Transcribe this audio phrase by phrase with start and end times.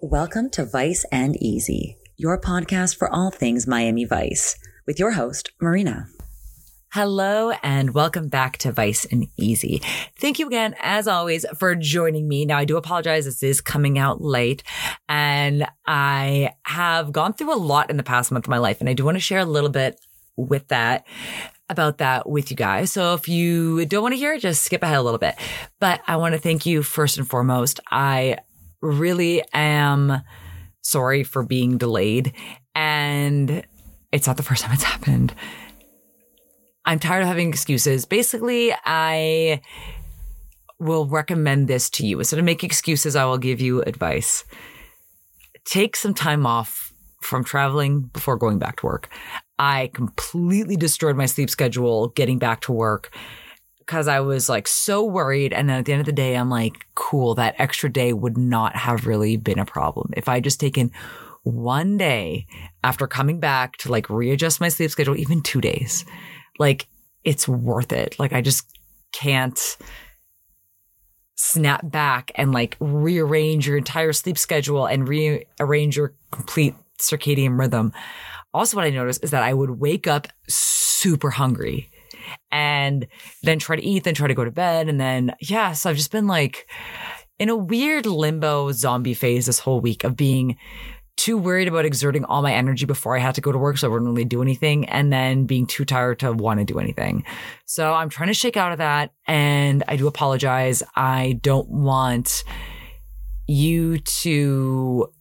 [0.00, 4.56] Welcome to Vice and Easy, your podcast for all things Miami Vice,
[4.86, 6.06] with your host, Marina.
[6.92, 9.82] Hello and welcome back to Vice and Easy.
[10.16, 12.44] Thank you again, as always, for joining me.
[12.44, 13.24] Now, I do apologize.
[13.24, 14.62] This is coming out late
[15.08, 18.88] and I have gone through a lot in the past month of my life and
[18.88, 20.00] I do want to share a little bit
[20.36, 21.08] with that
[21.68, 22.92] about that with you guys.
[22.92, 25.34] So if you don't want to hear it, just skip ahead a little bit.
[25.80, 27.80] But I want to thank you first and foremost.
[27.90, 28.38] I
[28.80, 30.22] really am
[30.82, 32.32] sorry for being delayed.
[32.74, 33.64] And
[34.12, 35.34] it's not the first time it's happened.
[36.84, 38.06] I'm tired of having excuses.
[38.06, 39.60] Basically, I
[40.78, 42.18] will recommend this to you.
[42.18, 44.44] Instead of making excuses, I will give you advice.
[45.64, 49.08] Take some time off from traveling before going back to work.
[49.58, 53.14] I completely destroyed my sleep schedule getting back to work
[53.88, 55.54] because I was like so worried.
[55.54, 58.36] And then at the end of the day, I'm like, cool, that extra day would
[58.36, 60.10] not have really been a problem.
[60.14, 60.92] If I just taken
[61.42, 62.46] one day
[62.84, 66.04] after coming back to like readjust my sleep schedule, even two days,
[66.58, 66.86] like
[67.24, 68.18] it's worth it.
[68.18, 68.70] Like I just
[69.12, 69.78] can't
[71.36, 77.94] snap back and like rearrange your entire sleep schedule and rearrange your complete circadian rhythm.
[78.52, 81.90] Also, what I noticed is that I would wake up super hungry
[82.50, 83.06] and
[83.42, 84.88] then try to eat, then try to go to bed.
[84.88, 86.68] And then, yeah, so I've just been like
[87.38, 90.56] in a weird limbo zombie phase this whole week of being
[91.18, 93.88] too worried about exerting all my energy before I had to go to work so
[93.88, 97.24] I wouldn't really do anything and then being too tired to want to do anything.
[97.66, 100.82] So I'm trying to shake out of that and I do apologize.
[100.94, 102.44] I don't want
[103.48, 105.12] you to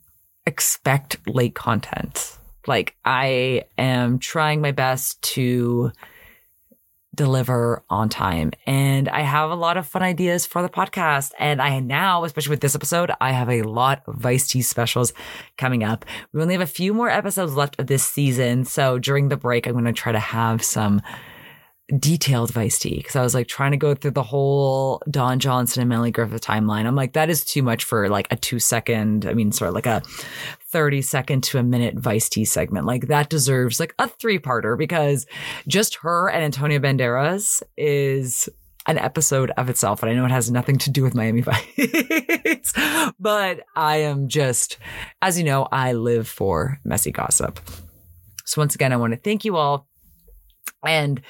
[0.45, 2.37] expect late content.
[2.67, 5.91] Like I am trying my best to
[7.17, 8.51] deliver on time.
[8.65, 11.33] And I have a lot of fun ideas for the podcast.
[11.37, 15.11] And I now, especially with this episode, I have a lot of Vice Tea specials
[15.57, 16.05] coming up.
[16.31, 18.63] We only have a few more episodes left of this season.
[18.63, 21.01] So during the break, I'm going to try to have some
[21.99, 25.81] detailed Vice Tea because I was like trying to go through the whole Don Johnson
[25.81, 26.85] and Melanie Griffith timeline.
[26.85, 29.75] I'm like, that is too much for like a two second, I mean, sort of
[29.75, 30.01] like a
[30.77, 32.85] 30 second to a minute Vice Tea segment.
[32.85, 35.25] Like that deserves like a three parter because
[35.67, 38.47] just her and Antonio Banderas is
[38.85, 40.03] an episode of itself.
[40.03, 42.73] And I know it has nothing to do with Miami Vice,
[43.19, 44.77] but I am just,
[45.19, 47.59] as you know, I live for messy gossip.
[48.45, 49.87] So once again, I want to thank you all.
[50.85, 51.23] And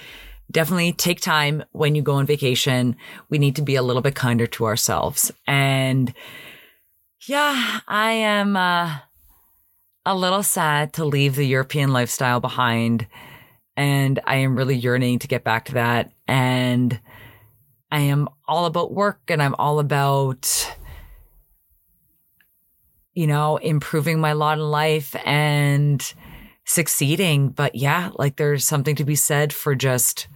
[0.52, 2.98] definitely take time when you go on vacation.
[3.30, 5.32] We need to be a little bit kinder to ourselves.
[5.48, 6.14] And
[7.30, 8.98] yeah, I am uh,
[10.08, 13.06] a little sad to leave the European lifestyle behind.
[13.76, 16.14] And I am really yearning to get back to that.
[16.30, 16.98] And
[17.92, 20.74] I am all about work and I'm all about,
[23.14, 26.02] you know, improving my lot in life and
[26.64, 27.50] succeeding.
[27.50, 30.30] But yeah, like there's something to be said for just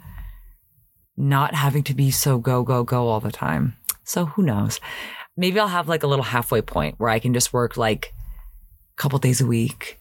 [1.16, 3.78] not having to be so go, go, go all the time.
[4.04, 4.82] So who knows?
[5.38, 8.14] Maybe I'll have like a little halfway point where I can just work like
[9.02, 10.00] couple days a week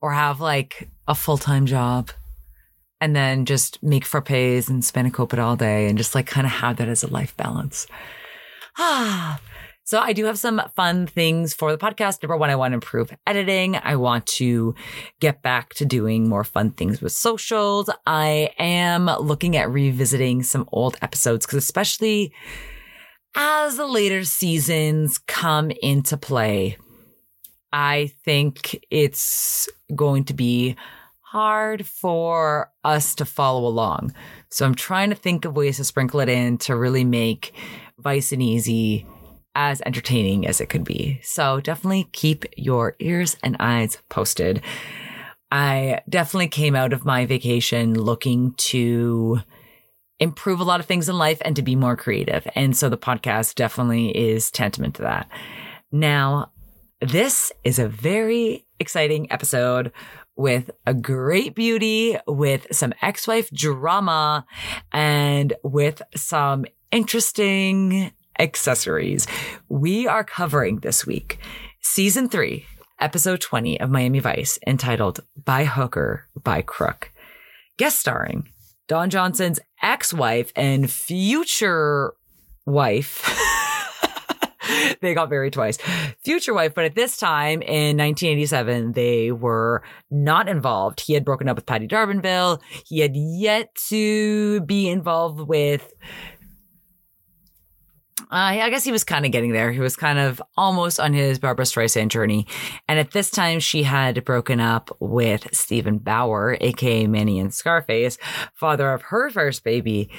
[0.00, 2.12] or have like a full time job
[3.00, 6.46] and then just make frappes and spend a spanakopita all day and just like kind
[6.46, 7.88] of have that as a life balance.
[8.78, 9.40] Ah,
[9.84, 12.22] so I do have some fun things for the podcast.
[12.22, 13.74] Number one, I want to improve editing.
[13.82, 14.76] I want to
[15.18, 17.90] get back to doing more fun things with socials.
[18.06, 22.32] I am looking at revisiting some old episodes because especially
[23.34, 26.78] as the later seasons come into play,
[27.72, 30.76] I think it's going to be
[31.20, 34.14] hard for us to follow along.
[34.50, 37.52] So I'm trying to think of ways to sprinkle it in to really make
[37.98, 39.06] Vice and Easy
[39.54, 41.18] as entertaining as it could be.
[41.22, 44.62] So definitely keep your ears and eyes posted.
[45.50, 49.40] I definitely came out of my vacation looking to
[50.18, 52.46] improve a lot of things in life and to be more creative.
[52.54, 55.28] And so the podcast definitely is tantamount to that.
[55.92, 56.52] Now,
[57.08, 59.92] this is a very exciting episode
[60.34, 64.44] with a great beauty, with some ex-wife drama,
[64.92, 69.26] and with some interesting accessories.
[69.68, 71.38] We are covering this week
[71.80, 72.66] season three,
[73.00, 77.12] episode 20 of Miami Vice entitled By Hooker, by Crook.
[77.78, 78.48] Guest starring
[78.88, 82.14] Don Johnson's ex wife and future
[82.66, 83.52] wife.
[85.00, 85.78] they got married twice.
[86.24, 91.00] Future wife, but at this time in 1987, they were not involved.
[91.00, 92.60] He had broken up with Patti D'Arbanville.
[92.86, 95.92] He had yet to be involved with
[98.28, 99.70] Uh, I guess he was kind of getting there.
[99.70, 102.48] He was kind of almost on his Barbra Streisand journey.
[102.88, 108.18] And at this time, she had broken up with Steven Bauer, aka Manny and Scarface,
[108.52, 110.10] father of her first baby.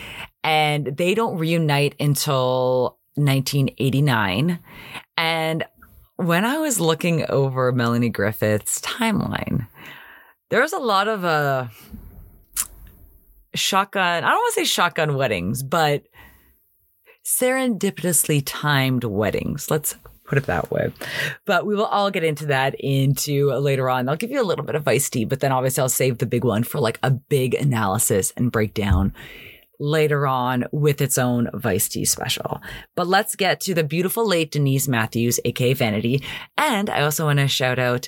[0.42, 4.60] And they don't reunite until 1989.
[5.18, 5.66] And
[6.16, 9.68] when I was looking over Melanie Griffith's timeline,
[10.50, 11.68] there was a lot of uh,
[13.54, 16.04] shotgun, I don't want to say shotgun weddings, but
[17.26, 19.70] serendipitously timed weddings.
[19.70, 19.96] Let's
[20.28, 20.92] put it that way.
[21.46, 24.08] But we will all get into that into later on.
[24.08, 26.26] I'll give you a little bit of iced tea, but then obviously I'll save the
[26.26, 29.14] big one for like a big analysis and breakdown
[29.80, 32.62] later on with its own Vice Tea special.
[32.96, 36.24] But let's get to the beautiful late Denise Matthews, aka Vanity.
[36.58, 38.08] And I also want to shout out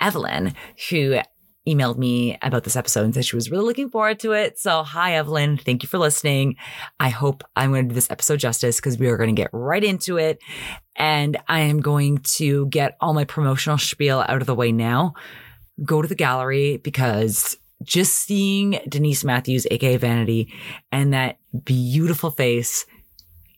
[0.00, 0.54] Evelyn,
[0.90, 1.20] who
[1.66, 4.58] emailed me about this episode and said she was really looking forward to it.
[4.58, 5.56] So, hi, Evelyn.
[5.56, 6.56] Thank you for listening.
[7.00, 9.50] I hope I'm going to do this episode justice because we are going to get
[9.52, 10.38] right into it.
[10.96, 15.14] And I am going to get all my promotional spiel out of the way now.
[15.82, 20.52] Go to the gallery because just seeing Denise Matthews, aka Vanity,
[20.92, 22.86] and that beautiful face,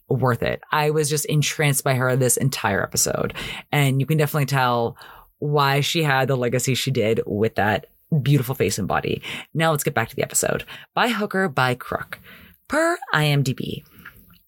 [0.08, 0.62] worth it.
[0.70, 3.34] I was just entranced by her this entire episode.
[3.72, 4.96] And you can definitely tell
[5.38, 7.86] why she had the legacy she did with that
[8.22, 9.22] beautiful face and body.
[9.52, 10.64] Now let's get back to the episode.
[10.94, 12.20] By hooker, by crook.
[12.68, 13.82] Per IMDb,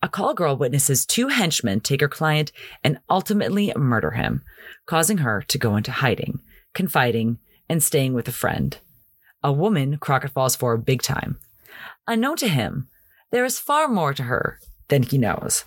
[0.02, 4.42] a call girl witnesses two henchmen take her client and ultimately murder him,
[4.86, 6.40] causing her to go into hiding,
[6.74, 7.38] confiding,
[7.68, 8.78] and staying with a friend.
[9.42, 11.38] A woman Crockett falls for big time.
[12.06, 12.88] Unknown to him,
[13.30, 14.58] there is far more to her
[14.88, 15.64] than he knows.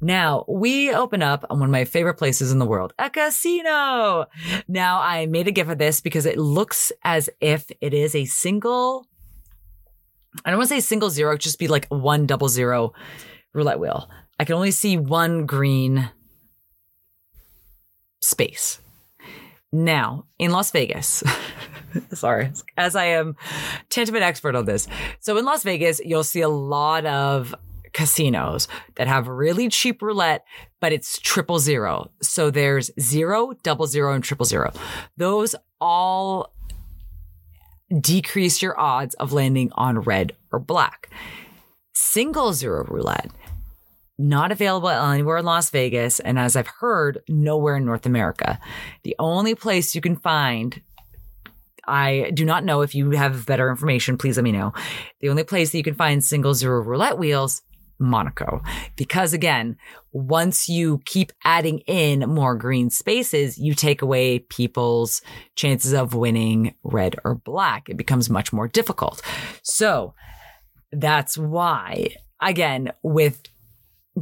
[0.00, 4.26] Now we open up on one of my favorite places in the world, a casino.
[4.68, 8.24] Now I made a gif of this because it looks as if it is a
[8.26, 9.06] single,
[10.44, 12.92] I don't want to say single zero, just be like one double zero
[13.52, 14.08] roulette wheel.
[14.38, 16.10] I can only see one green
[18.20, 18.80] space.
[19.72, 21.22] Now in Las Vegas,
[22.12, 23.36] sorry, as I am
[23.90, 24.88] tantamount expert on this.
[25.20, 27.54] So in Las Vegas, you'll see a lot of
[27.92, 30.44] casinos that have really cheap roulette,
[30.80, 32.10] but it's triple zero.
[32.22, 34.72] So there's zero, double zero, and triple zero.
[35.16, 36.52] Those all
[38.00, 41.10] decrease your odds of landing on red or black.
[41.94, 43.30] Single zero roulette,
[44.18, 46.20] not available anywhere in Las Vegas.
[46.20, 48.58] And as I've heard, nowhere in North America.
[49.04, 50.80] The only place you can find
[51.86, 54.18] I do not know if you have better information.
[54.18, 54.74] Please let me know.
[55.20, 57.62] The only place that you can find single zero roulette wheels
[57.98, 58.62] Monaco.
[58.96, 59.76] Because again,
[60.12, 65.20] once you keep adding in more green spaces, you take away people's
[65.56, 67.88] chances of winning red or black.
[67.88, 69.22] It becomes much more difficult.
[69.62, 70.14] So
[70.92, 72.10] that's why,
[72.40, 73.42] again, with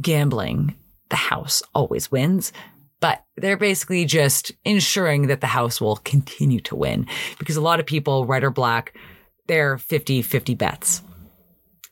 [0.01, 0.75] gambling,
[1.09, 2.51] the house always wins.
[2.99, 7.05] But they're basically just ensuring that the house will continue to win
[7.37, 8.95] because a lot of people, red or black,
[9.47, 11.03] they're 50 50 bets.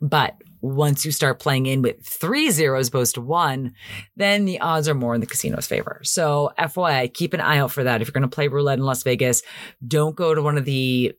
[0.02, 3.74] But once you start playing in with three zeros opposed to one,
[4.16, 6.02] then the odds are more in the casino's favor.
[6.04, 8.02] So FYI, keep an eye out for that.
[8.02, 9.44] If you're going to play roulette in Las Vegas,
[9.88, 11.14] don't go to one of the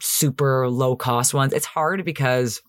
[0.00, 1.52] super low cost ones.
[1.52, 2.62] It's hard because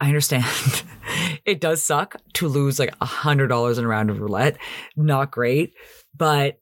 [0.00, 0.44] I understand
[1.44, 4.56] it does suck to lose like a hundred dollars in a round of roulette.
[4.96, 5.74] Not great,
[6.16, 6.58] but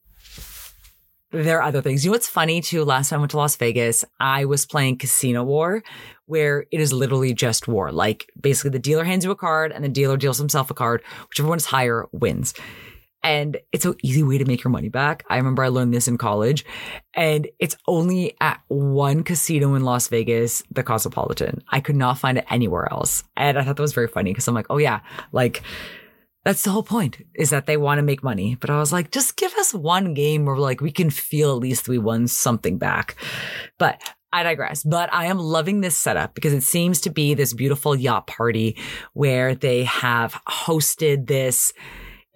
[1.31, 2.05] there are other things.
[2.05, 2.85] You know what's funny too?
[2.85, 5.83] Last time I went to Las Vegas, I was playing Casino War,
[6.27, 7.93] where it is literally just war.
[7.93, 11.03] Like basically the dealer hands you a card and the dealer deals himself a card.
[11.29, 12.55] Whichever one is higher wins.
[13.23, 15.25] And it's an easy way to make your money back.
[15.29, 16.65] I remember I learned this in college
[17.15, 21.63] and it's only at one casino in Las Vegas, the Cosmopolitan.
[21.69, 23.25] I could not find it anywhere else.
[23.37, 25.01] And I thought that was very funny because I'm like, oh yeah,
[25.33, 25.63] like
[26.45, 28.55] that's the whole point is that they want to make money.
[28.55, 31.59] But I was like, just give us one game where like we can feel at
[31.59, 33.17] least we won something back.
[33.79, 34.01] But
[34.33, 37.97] I digress, but I am loving this setup because it seems to be this beautiful
[37.97, 38.77] yacht party
[39.15, 41.73] where they have hosted this.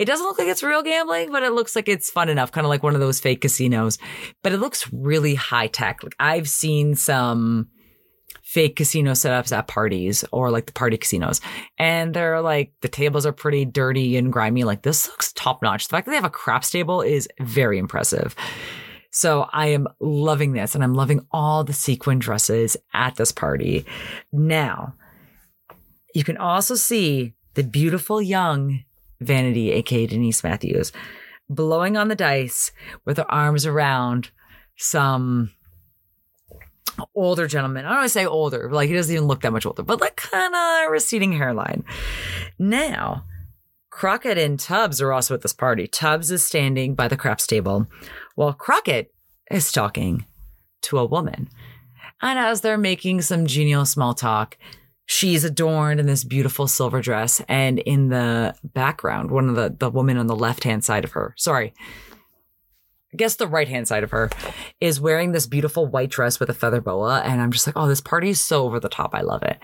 [0.03, 2.65] It doesn't look like it's real gambling, but it looks like it's fun enough, kind
[2.65, 3.99] of like one of those fake casinos.
[4.43, 6.03] But it looks really high tech.
[6.03, 7.69] Like I've seen some
[8.43, 11.41] fake casino setups at parties or like the party casinos.
[11.79, 14.65] And they're like, the tables are pretty dirty and grimy.
[14.65, 15.87] Like this looks top notch.
[15.87, 18.35] The fact that they have a craps table is very impressive.
[19.13, 23.87] So I am loving this and I'm loving all the sequin dresses at this party.
[24.33, 24.95] Now,
[26.13, 28.83] you can also see the beautiful young
[29.27, 30.93] Vanity, aka Denise Matthews,
[31.49, 32.73] blowing on the dice
[33.05, 34.31] with her arms around
[34.77, 35.51] some
[37.15, 37.85] older gentleman.
[37.85, 40.01] I don't want to say older, like he doesn't even look that much older, but
[40.01, 41.85] like kind of receding hairline.
[42.59, 43.25] Now,
[43.91, 45.87] Crockett and Tubbs are also at this party.
[45.87, 47.87] Tubbs is standing by the craps table
[48.35, 49.13] while Crockett
[49.51, 50.25] is talking
[50.83, 51.49] to a woman.
[52.23, 54.57] And as they're making some genial small talk,
[55.13, 57.43] she's adorned in this beautiful silver dress.
[57.47, 61.13] And in the background, one of the, the women on the left hand side of
[61.13, 61.75] her, sorry,
[63.13, 64.31] I guess the right hand side of her
[64.81, 67.21] is wearing this beautiful white dress with a feather boa.
[67.21, 69.15] And I'm just like, oh, this party is so over the top.
[69.15, 69.59] I love it.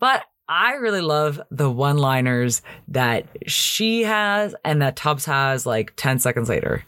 [0.00, 5.92] But I really love the one liners that she has and that Tubbs has like
[5.96, 6.84] 10 seconds later.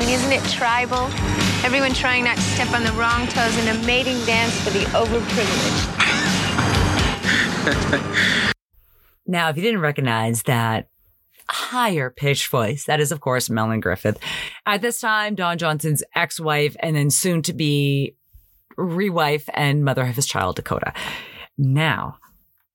[0.00, 1.08] Isn't it tribal?
[1.64, 4.84] Everyone trying not to step on the wrong toes in a mating dance for the
[4.86, 6.21] overprivileged.
[9.26, 10.88] now, if you didn't recognize that
[11.48, 14.18] higher pitched voice, that is, of course, Melanie Griffith.
[14.66, 18.16] At this time, Don Johnson's ex wife and then soon to be
[18.76, 20.92] re wife and mother of his child, Dakota.
[21.56, 22.18] Now,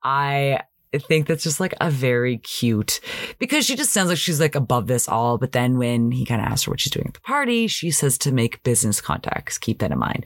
[0.03, 0.61] I
[0.97, 3.01] think that's just like a very cute
[3.39, 5.37] because she just sounds like she's like above this all.
[5.37, 7.91] But then when he kind of asks her what she's doing at the party, she
[7.91, 9.57] says to make business contacts.
[9.57, 10.25] Keep that in mind.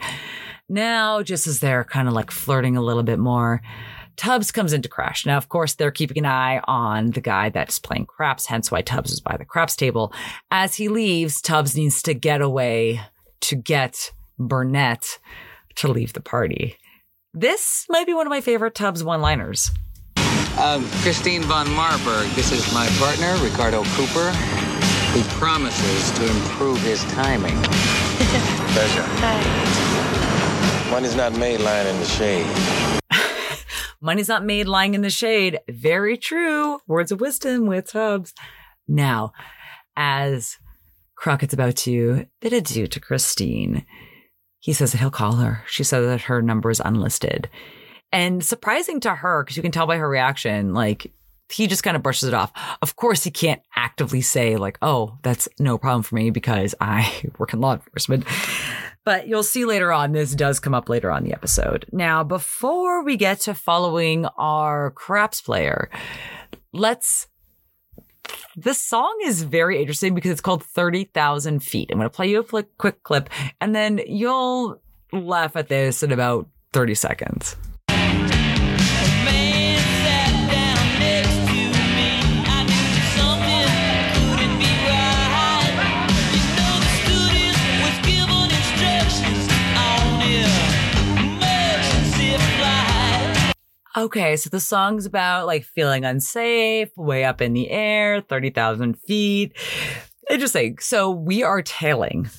[0.70, 3.62] Now, just as they're kind of like flirting a little bit more,
[4.18, 5.26] Tubbs comes into crash.
[5.26, 8.82] Now, of course, they're keeping an eye on the guy that's playing craps, hence why
[8.82, 10.14] Tubbs is by the craps table.
[10.50, 13.02] As he leaves, Tubbs needs to get away
[13.42, 15.20] to get Burnett
[15.76, 16.78] to leave the party.
[17.34, 19.72] This might be one of my favorite Tubbs one liners.
[20.60, 24.32] Um, Christine von Marburg, this is my partner, Ricardo Cooper.
[25.14, 27.56] He promises to improve his timing.
[28.74, 29.08] Pleasure.
[30.92, 33.01] Money's not made lying in the shade.
[34.02, 35.60] Money's not made lying in the shade.
[35.70, 36.80] Very true.
[36.88, 38.34] Words of wisdom with Tubbs.
[38.88, 39.32] Now,
[39.96, 40.58] as
[41.16, 43.86] Crockett's about to bid adieu to Christine,
[44.60, 45.64] he says that he'll call her.
[45.68, 47.50] She says that her number is unlisted.
[48.12, 51.14] And surprising to her, because you can tell by her reaction, like
[51.52, 52.52] he just kind of brushes it off.
[52.82, 57.24] Of course, he can't actively say, like, oh, that's no problem for me because I
[57.38, 58.26] work in law enforcement.
[59.04, 61.86] But you'll see later on, this does come up later on the episode.
[61.92, 65.90] Now, before we get to following our craps player,
[66.72, 67.28] let's
[68.56, 71.90] this song is very interesting because it's called 30,000 feet.
[71.92, 73.30] I'm going to play you a quick clip
[73.60, 74.82] and then you'll
[75.12, 77.56] laugh at this in about 30 seconds.
[93.96, 99.54] Okay, so the song's about like feeling unsafe, way up in the air, 30,000 feet.
[100.30, 100.78] Interesting.
[100.80, 102.30] So we are tailing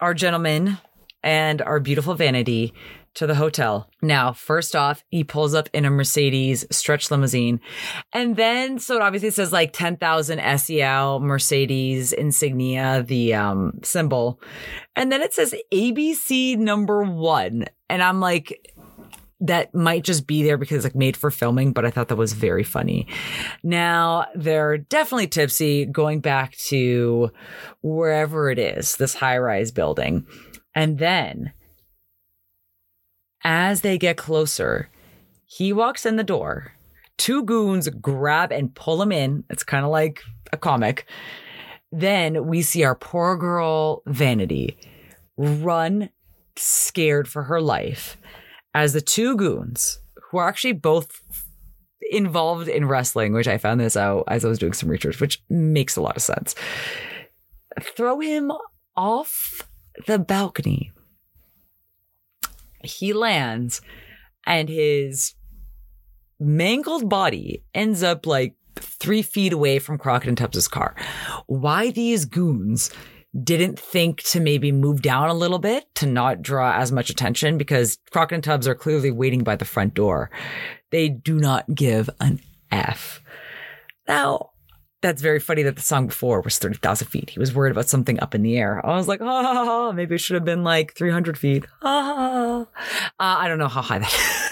[0.00, 0.78] our gentleman
[1.22, 2.72] and our beautiful vanity
[3.14, 3.90] to the hotel.
[4.00, 7.60] Now, first off, he pulls up in a Mercedes stretch limousine.
[8.12, 14.40] And then, so it obviously says like 10,000 SEL Mercedes insignia, the um, symbol.
[14.96, 17.66] And then it says ABC number one.
[17.90, 18.71] And I'm like,
[19.42, 22.16] that might just be there because it's like made for filming, but I thought that
[22.16, 23.08] was very funny.
[23.64, 27.32] Now they're definitely tipsy going back to
[27.82, 30.26] wherever it is, this high rise building.
[30.76, 31.52] And then
[33.42, 34.88] as they get closer,
[35.44, 36.72] he walks in the door.
[37.18, 39.44] Two goons grab and pull him in.
[39.50, 40.22] It's kind of like
[40.52, 41.04] a comic.
[41.90, 44.78] Then we see our poor girl Vanity
[45.36, 46.10] run
[46.56, 48.16] scared for her life
[48.74, 50.00] as the two goons,
[50.30, 51.20] who are actually both
[52.10, 55.42] involved in wrestling, which I found this out as I was doing some research, which
[55.48, 56.54] makes a lot of sense,
[57.80, 58.52] throw him
[58.96, 59.62] off
[60.06, 60.92] the balcony.
[62.84, 63.80] He lands
[64.46, 65.34] and his
[66.40, 70.96] mangled body ends up like three feet away from Crockett and Tubbs' car.
[71.46, 72.90] Why these goons
[73.40, 77.56] didn't think to maybe move down a little bit to not draw as much attention
[77.56, 80.30] because Crockett and Tubbs are clearly waiting by the front door.
[80.90, 83.22] They do not give an F.
[84.06, 84.50] Now,
[85.00, 87.30] that's very funny that the song before was 30,000 feet.
[87.30, 88.84] He was worried about something up in the air.
[88.86, 91.64] I was like, oh, maybe it should have been like 300 feet.
[91.82, 92.68] Oh.
[92.76, 94.51] Uh, I don't know how high that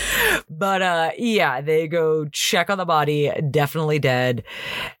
[0.50, 4.42] but uh yeah they go check on the body definitely dead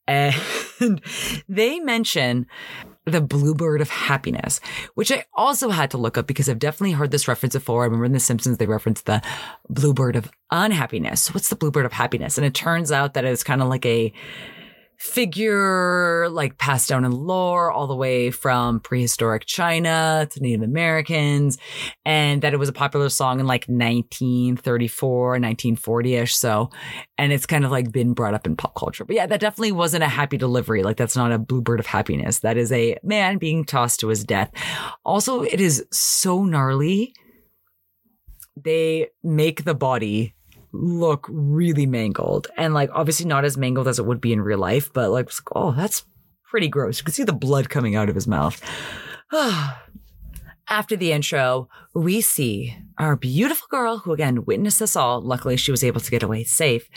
[0.06, 0.34] and
[1.48, 2.46] they mention
[3.04, 4.60] the bluebird of happiness,
[4.94, 7.82] which I also had to look up because I've definitely heard this reference before.
[7.82, 9.20] I remember in The Simpsons, they referenced the
[9.68, 11.34] bluebird of unhappiness.
[11.34, 12.38] what's the bluebird of happiness?
[12.38, 14.12] And it turns out that it's kind of like a
[15.02, 21.58] figure like passed down in lore all the way from prehistoric China to Native Americans
[22.04, 26.70] and that it was a popular song in like 1934 1940ish so
[27.18, 29.04] and it's kind of like been brought up in pop culture.
[29.04, 30.84] But yeah that definitely wasn't a happy delivery.
[30.84, 32.38] Like that's not a bluebird of happiness.
[32.38, 34.52] That is a man being tossed to his death.
[35.04, 37.12] Also it is so gnarly.
[38.56, 40.36] They make the body
[40.72, 44.58] look really mangled and like obviously not as mangled as it would be in real
[44.58, 46.04] life, but like, oh, that's
[46.44, 46.98] pretty gross.
[46.98, 48.60] You can see the blood coming out of his mouth.
[50.68, 55.20] After the intro, we see our beautiful girl who again witnessed this all.
[55.20, 56.88] Luckily, she was able to get away safe.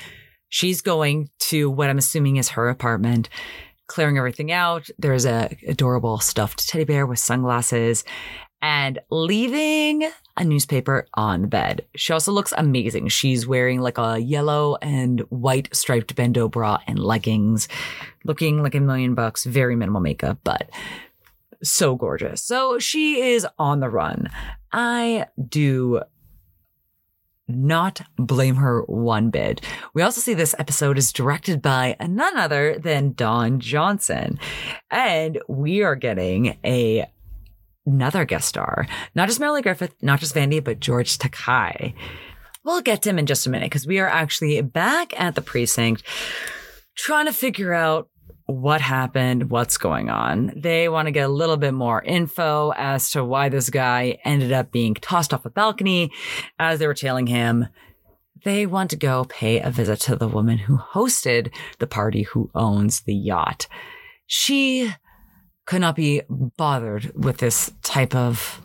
[0.49, 3.27] She's going to what I'm assuming is her apartment,
[3.87, 4.87] clearing everything out.
[4.97, 8.05] There's a adorable stuffed teddy bear with sunglasses
[8.61, 11.85] and leaving a newspaper on the bed.
[11.95, 13.07] She also looks amazing.
[13.09, 17.67] She's wearing like a yellow and white striped bandeau bra and leggings,
[18.23, 20.69] looking like a million bucks, very minimal makeup, but
[21.63, 22.41] so gorgeous.
[22.41, 24.29] So she is on the run.
[24.71, 26.01] I do
[27.47, 29.61] not blame her one bit.
[29.93, 34.39] We also see this episode is directed by none other than Don Johnson.
[34.89, 37.05] And we are getting a
[37.85, 41.93] another guest star, not just Melanie Griffith, not just Vanity, but George Takei.
[42.63, 45.41] We'll get to him in just a minute because we are actually back at the
[45.41, 46.03] precinct
[46.95, 48.09] trying to figure out
[48.47, 50.53] what happened, what's going on.
[50.55, 54.51] They want to get a little bit more info as to why this guy ended
[54.51, 56.11] up being tossed off a balcony
[56.59, 57.67] as they were tailing him.
[58.43, 62.51] They want to go pay a visit to the woman who hosted the party who
[62.53, 63.67] owns the yacht.
[64.27, 64.93] She
[65.65, 68.61] could not be bothered with this type of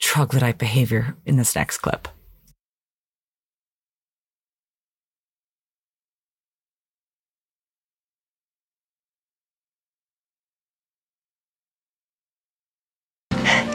[0.00, 2.08] troglodyte behavior in this next clip.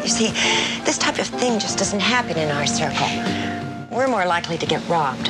[0.06, 0.28] You see,
[0.84, 3.08] this type of thing just doesn't happen in our circle.
[3.90, 5.30] We're more likely to get robbed.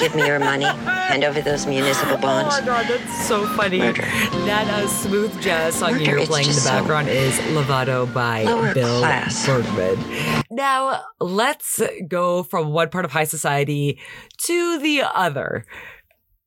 [0.00, 0.64] Give me your money.
[0.64, 2.54] Hand over those municipal bonds.
[2.56, 3.78] Oh my god, that's so funny.
[3.78, 4.02] Murder.
[4.02, 8.12] That uh, smooth jazz song Murder, you're playing in the just so background is Lovato
[8.12, 9.46] by Bill class.
[9.46, 10.42] Bergman.
[10.50, 13.98] Now, let's go from one part of high society
[14.46, 15.64] to the other.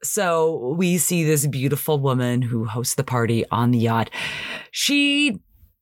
[0.03, 4.09] So we see this beautiful woman who hosts the party on the yacht.
[4.71, 5.39] She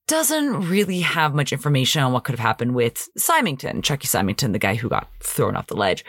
[0.08, 4.60] doesn't really have much information on what could have happened with Symington, Chucky Symington, the
[4.60, 6.06] guy who got thrown off the ledge.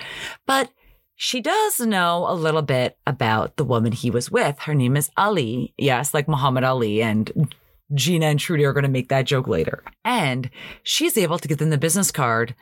[0.47, 0.71] But
[1.17, 4.59] she does know a little bit about the woman he was with.
[4.61, 5.75] Her name is Ali.
[5.79, 7.55] Yes, like Muhammad Ali and
[7.95, 9.83] Gina and Trudy are going to make that joke later.
[10.05, 10.51] And
[10.83, 12.55] she's able to get them the business card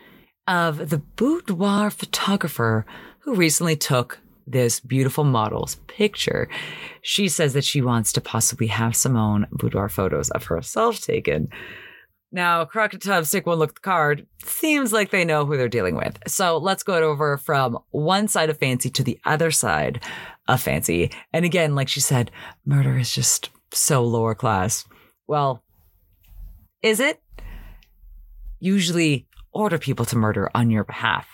[0.47, 2.87] of the boudoir photographer
[3.21, 6.49] who recently took this beautiful model's picture.
[7.03, 11.49] She says that she wants to possibly have Simone boudoir photos of herself taken.
[12.35, 14.27] Now, Krakatov take one look the card.
[14.44, 16.18] Seems like they know who they're dealing with.
[16.27, 20.03] So let's go over from one side of fancy to the other side
[20.49, 21.12] of fancy.
[21.33, 22.33] And again, like she said,
[22.66, 24.85] murder is just so lower class.
[25.29, 25.62] Well,
[26.83, 27.23] is it?
[28.59, 31.29] Usually order people to murder on your behalf.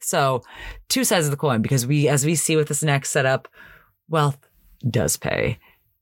[0.00, 0.44] So
[0.88, 3.48] two sides of the coin because we, as we see with this next setup,
[4.08, 4.38] wealth
[4.88, 5.58] does pay.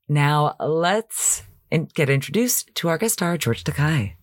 [0.07, 1.41] Now let's
[1.95, 4.13] get introduced to our guest star, George Takei.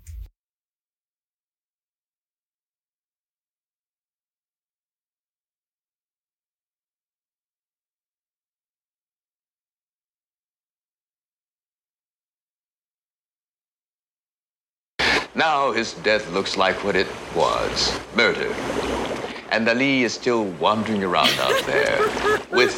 [15.41, 18.53] Now his death looks like what it was murder.
[19.53, 21.99] And Ali is still wandering around out there
[22.59, 22.75] with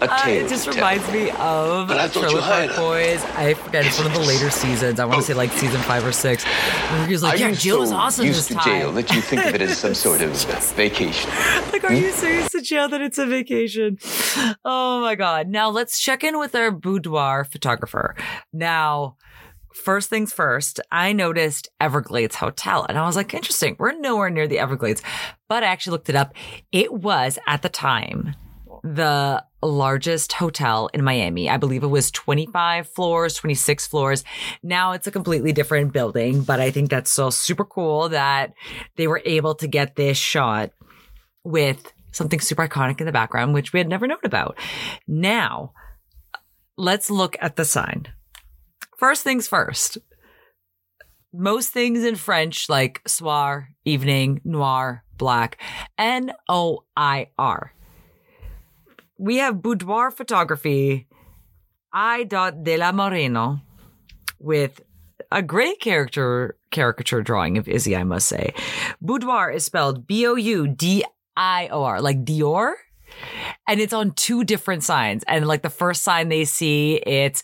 [0.00, 2.76] a Uh, it just to reminds me of But I thought Trailer Park.
[2.76, 3.24] Boys.
[3.36, 5.00] I forget it's one of the later seasons.
[5.00, 6.44] I want to say like season five or six.
[6.44, 8.64] Where he was like, Are "Yeah, you jail so is awesome used this to time."
[8.80, 10.30] jail that you think of it as some sort of
[10.76, 11.30] vacation?
[11.72, 13.98] Like, are you so used to jail that it's a vacation?
[14.64, 15.48] Oh my God.
[15.48, 18.14] Now let's check in with our boudoir photographer.
[18.52, 19.16] Now,
[19.74, 23.76] first things first, I noticed Everglades Hotel and I was like, interesting.
[23.78, 25.02] We're nowhere near the Everglades,
[25.48, 26.34] but I actually looked it up.
[26.72, 28.34] It was at the time
[28.82, 31.48] the largest hotel in Miami.
[31.48, 34.24] I believe it was 25 floors, 26 floors.
[34.62, 38.52] Now it's a completely different building, but I think that's still super cool that
[38.96, 40.70] they were able to get this shot
[41.44, 44.58] with something super iconic in the background, which we had never known about.
[45.08, 45.72] Now,
[46.76, 48.08] let's look at the sign.
[49.04, 49.98] First things first.
[51.30, 55.60] Most things in French, like soir, evening, noir, black,
[55.98, 57.74] N O I R.
[59.18, 61.06] We have boudoir photography.
[61.92, 62.24] I.
[62.24, 63.60] Dot de la Moreno
[64.38, 64.80] with
[65.30, 68.54] a great character caricature drawing of Izzy, I must say.
[69.02, 71.04] Boudoir is spelled B O U D
[71.36, 72.72] I O R, like Dior.
[73.66, 75.24] And it's on two different signs.
[75.26, 77.42] And like the first sign they see, it's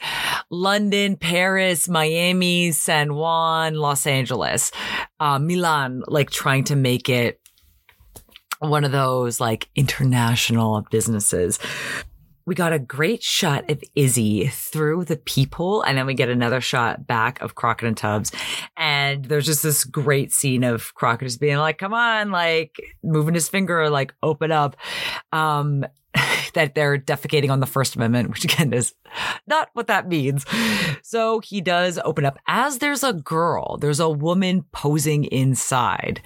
[0.50, 4.70] London, Paris, Miami, San Juan, Los Angeles,
[5.18, 7.40] uh, Milan, like trying to make it
[8.58, 11.58] one of those like international businesses
[12.50, 16.60] we got a great shot of Izzy through the peephole, and then we get another
[16.60, 18.32] shot back of Crockett and Tubbs.
[18.76, 23.34] And there's just this great scene of Crockett just being like, come on, like moving
[23.34, 24.74] his finger, like open up.
[25.30, 25.86] Um,
[26.54, 28.94] that they're defecating on the First Amendment, which again is
[29.46, 30.44] not what that means.
[31.02, 36.20] So he does open up as there's a girl, there's a woman posing inside.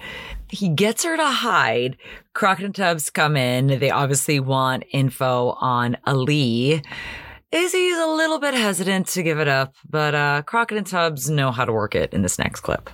[0.49, 1.97] He gets her to hide.
[2.33, 3.79] Crockett and Tubbs come in.
[3.79, 6.83] They obviously want info on Ali.
[7.51, 11.51] Izzy's a little bit hesitant to give it up, but uh, Crockett and Tubbs know
[11.51, 12.89] how to work it in this next clip.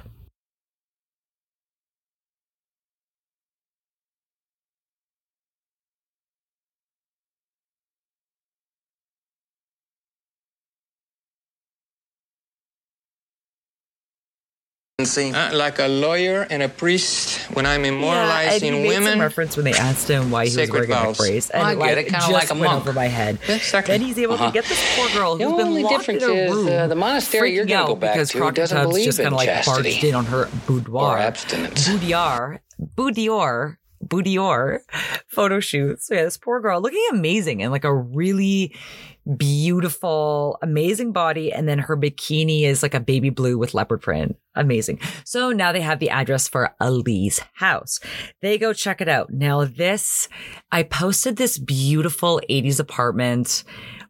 [15.06, 19.12] Uh, like a lawyer and a priest when I'm Yeah, and immortalizing he made women.
[19.12, 21.18] some reference when they asked him why he was Sacred wearing a vows.
[21.18, 22.82] brace, and Oh, I it, get like, it, kinda just like a went monk.
[22.82, 23.40] over my head.
[23.48, 23.94] Yeah, exactly.
[23.98, 24.48] Then he's able Uh-huh.
[24.48, 26.68] to get this poor girl The who's been only locked difference in a is, room,
[26.68, 29.34] uh, the monastery you're gonna go back because to doesn't Tubbs believe just kind in
[29.34, 31.88] of like chastity barged in on her boudoir, or abstinence.
[31.88, 32.62] boudoir,
[32.96, 34.82] boudoir, boudoir
[35.28, 36.02] photo shoot.
[36.02, 38.76] So yeah, this poor girl looking amazing and like a really
[39.38, 41.52] beautiful, amazing body.
[41.52, 44.38] And then her bikini is like a baby blue with leopard print.
[44.56, 45.00] Amazing.
[45.26, 48.00] So now they have the address for Ali's house.
[48.42, 49.32] They go check it out.
[49.32, 50.28] Now this,
[50.72, 53.64] I posted this beautiful 80s apartment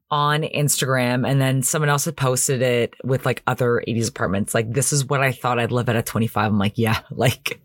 [0.10, 4.54] on Instagram and then someone else had posted it with like other 80s apartments.
[4.54, 6.52] Like, this is what I thought I'd live at at 25.
[6.52, 7.62] I'm like, yeah, like,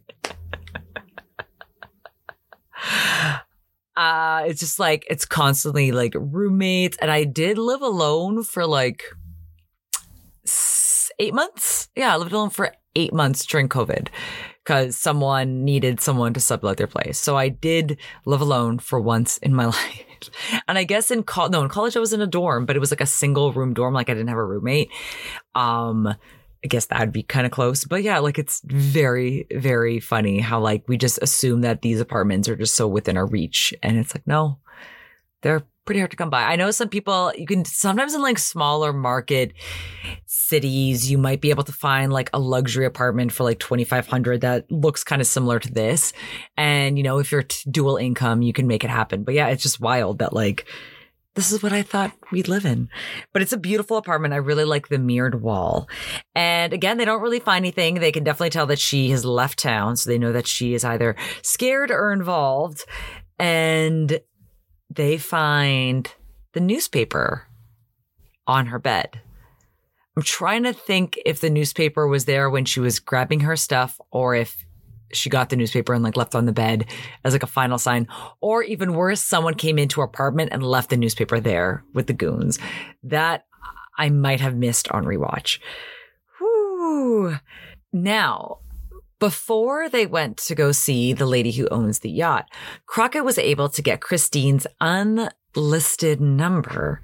[3.96, 6.96] uh, it's just like, it's constantly like roommates.
[7.00, 9.04] And I did live alone for like
[11.18, 11.88] eight months.
[11.96, 14.08] Yeah, I lived alone for eight months during COVID
[14.64, 17.18] because someone needed someone to sublet their place.
[17.18, 20.02] So I did live alone for once in my life.
[20.66, 22.80] And I guess in college, no, in college I was in a dorm, but it
[22.80, 23.94] was like a single room dorm.
[23.94, 24.90] Like I didn't have a roommate.
[25.54, 26.14] Um,
[26.64, 27.84] I guess that'd be kind of close.
[27.84, 32.48] But yeah, like it's very, very funny how like we just assume that these apartments
[32.48, 33.74] are just so within our reach.
[33.82, 34.58] And it's like, no,
[35.42, 36.42] they're pretty hard to come by.
[36.42, 39.52] I know some people you can sometimes in like smaller market
[40.26, 44.70] cities, you might be able to find like a luxury apartment for like 2500 that
[44.70, 46.12] looks kind of similar to this.
[46.56, 49.22] And you know, if you're t- dual income, you can make it happen.
[49.22, 50.66] But yeah, it's just wild that like
[51.36, 52.88] this is what I thought we'd live in.
[53.32, 54.34] But it's a beautiful apartment.
[54.34, 55.88] I really like the mirrored wall.
[56.34, 57.96] And again, they don't really find anything.
[57.96, 59.96] They can definitely tell that she has left town.
[59.96, 62.84] So they know that she is either scared or involved.
[63.38, 64.18] And
[64.90, 66.10] they find
[66.54, 67.46] the newspaper
[68.46, 69.20] on her bed.
[70.16, 74.00] I'm trying to think if the newspaper was there when she was grabbing her stuff
[74.10, 74.65] or if
[75.16, 76.86] she got the newspaper and like left on the bed
[77.24, 78.06] as like a final sign.
[78.40, 82.12] Or even worse, someone came into her apartment and left the newspaper there with the
[82.12, 82.58] goons.
[83.02, 83.46] That
[83.98, 85.58] I might have missed on rewatch.
[86.38, 87.38] Whew.
[87.92, 88.58] Now,
[89.18, 92.50] before they went to go see the lady who owns the yacht,
[92.84, 97.00] Crockett was able to get Christine's unlisted number,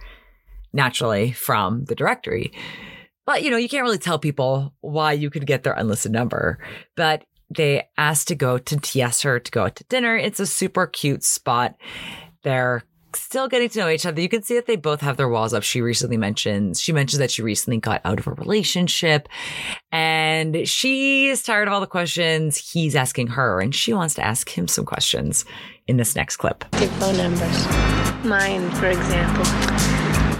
[0.72, 2.52] naturally, from the directory.
[3.24, 6.58] But, you know, you can't really tell people why you could get their unlisted number.
[6.96, 10.16] But they asked to go to Tieser to go out to dinner.
[10.16, 11.76] It's a super cute spot.
[12.42, 12.84] They're
[13.14, 14.20] still getting to know each other.
[14.20, 15.62] You can see that they both have their walls up.
[15.62, 19.28] She recently mentions, she mentions that she recently got out of a relationship
[19.90, 24.24] and she is tired of all the questions he's asking her and she wants to
[24.24, 25.44] ask him some questions
[25.86, 26.64] in this next clip.
[26.80, 27.66] Your phone numbers.
[28.24, 29.44] Mine, for example.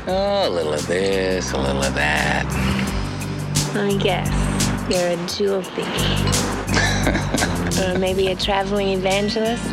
[0.07, 2.45] Oh, a little of this, a little of that.
[3.75, 4.29] Let me guess.
[4.91, 6.62] You're a jewel thief.
[7.81, 9.65] Or maybe a traveling evangelist.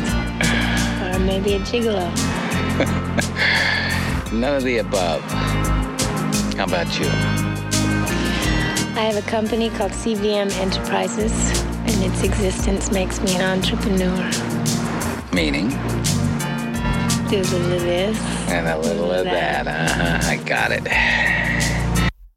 [1.02, 2.10] Or maybe a gigolo.
[4.32, 5.22] None of the above.
[6.54, 7.06] How about you?
[8.96, 14.30] I have a company called CVM Enterprises, and its existence makes me an entrepreneur.
[15.32, 15.70] Meaning?
[17.28, 18.18] Do a little of this.
[18.50, 19.66] And a little of that.
[19.66, 20.30] Uh-huh.
[20.30, 20.82] I got it.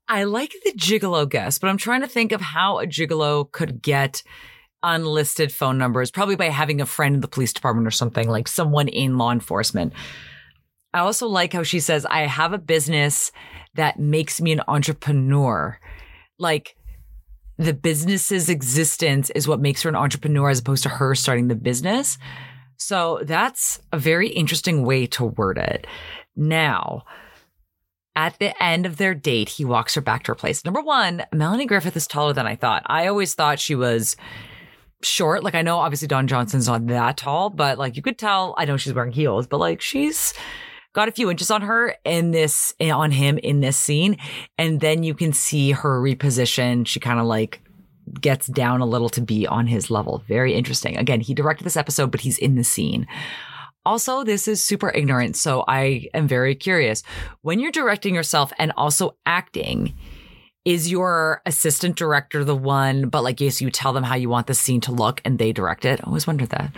[0.07, 3.81] I like the gigolo guess, but I'm trying to think of how a gigolo could
[3.81, 4.21] get
[4.83, 8.47] unlisted phone numbers, probably by having a friend in the police department or something, like
[8.47, 9.93] someone in law enforcement.
[10.93, 13.31] I also like how she says, I have a business
[13.75, 15.79] that makes me an entrepreneur.
[16.37, 16.75] Like
[17.57, 21.55] the business's existence is what makes her an entrepreneur as opposed to her starting the
[21.55, 22.17] business.
[22.77, 25.87] So that's a very interesting way to word it.
[26.35, 27.03] Now,
[28.15, 30.63] at the end of their date, he walks her back to her place.
[30.65, 32.83] Number one, Melanie Griffith is taller than I thought.
[32.85, 34.15] I always thought she was
[35.03, 35.43] short.
[35.43, 38.65] Like I know obviously Don Johnson's not that tall, but like you could tell, I
[38.65, 40.33] know she's wearing heels, but like she's
[40.93, 44.17] got a few inches on her in this, eh, on him in this scene.
[44.57, 46.85] And then you can see her reposition.
[46.85, 47.61] She kind of like
[48.19, 50.23] gets down a little to be on his level.
[50.27, 50.97] Very interesting.
[50.97, 53.07] Again, he directed this episode, but he's in the scene.
[53.85, 55.35] Also, this is super ignorant.
[55.35, 57.03] So I am very curious.
[57.41, 59.93] When you're directing yourself and also acting,
[60.65, 64.47] is your assistant director the one, but like, yes, you tell them how you want
[64.47, 65.99] the scene to look and they direct it?
[66.01, 66.71] I always wondered that.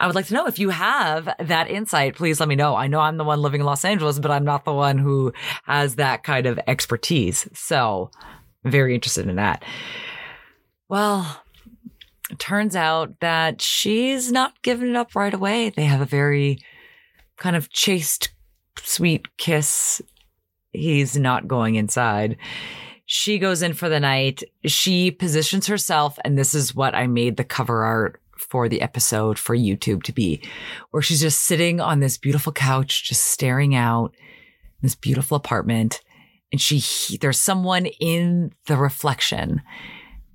[0.00, 2.16] I would like to know if you have that insight.
[2.16, 2.74] Please let me know.
[2.74, 5.32] I know I'm the one living in Los Angeles, but I'm not the one who
[5.64, 7.48] has that kind of expertise.
[7.54, 8.10] So,
[8.64, 9.64] very interested in that.
[10.88, 11.42] Well,
[12.30, 15.70] it turns out that she's not giving it up right away.
[15.70, 16.58] They have a very
[17.36, 18.30] kind of chaste,
[18.78, 20.02] sweet kiss.
[20.72, 22.36] He's not going inside.
[23.14, 24.42] She goes in for the night.
[24.64, 29.38] She positions herself, and this is what I made the cover art for the episode
[29.38, 30.42] for YouTube to be,
[30.90, 34.16] where she's just sitting on this beautiful couch, just staring out
[34.82, 36.02] this beautiful apartment.
[36.50, 39.62] And she, there's someone in the reflection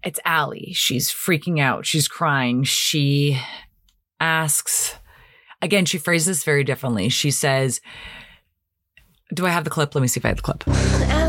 [0.01, 0.71] it's Allie.
[0.73, 1.85] She's freaking out.
[1.85, 2.63] She's crying.
[2.63, 3.37] She
[4.21, 4.95] asks,
[5.61, 7.09] again, she phrases this very differently.
[7.09, 7.81] She says,
[9.33, 9.93] Do I have the clip?
[9.93, 11.28] Let me see if I have the clip.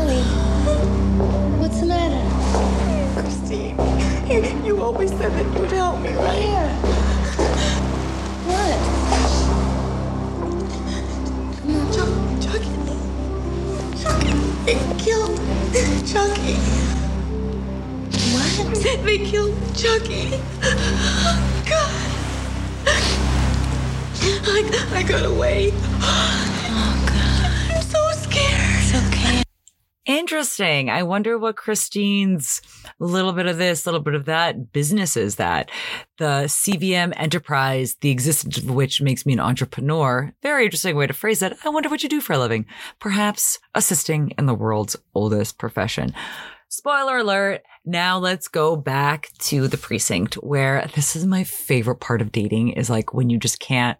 [16.11, 16.55] Chucky.
[18.33, 19.05] What?
[19.05, 20.31] They killed Chucky.
[21.69, 22.11] God.
[24.43, 25.71] I, I got away.
[25.73, 27.77] Oh, God.
[27.77, 28.70] I'm so scared.
[30.11, 30.89] Interesting.
[30.89, 32.61] I wonder what Christine's
[32.99, 35.71] little bit of this, little bit of that business is that.
[36.17, 40.33] The CVM enterprise, the existence of which makes me an entrepreneur.
[40.43, 41.57] Very interesting way to phrase it.
[41.63, 42.65] I wonder what you do for a living.
[42.99, 46.13] Perhaps assisting in the world's oldest profession.
[46.67, 47.63] Spoiler alert.
[47.83, 52.69] Now let's go back to the precinct where this is my favorite part of dating
[52.69, 53.97] is like when you just can't,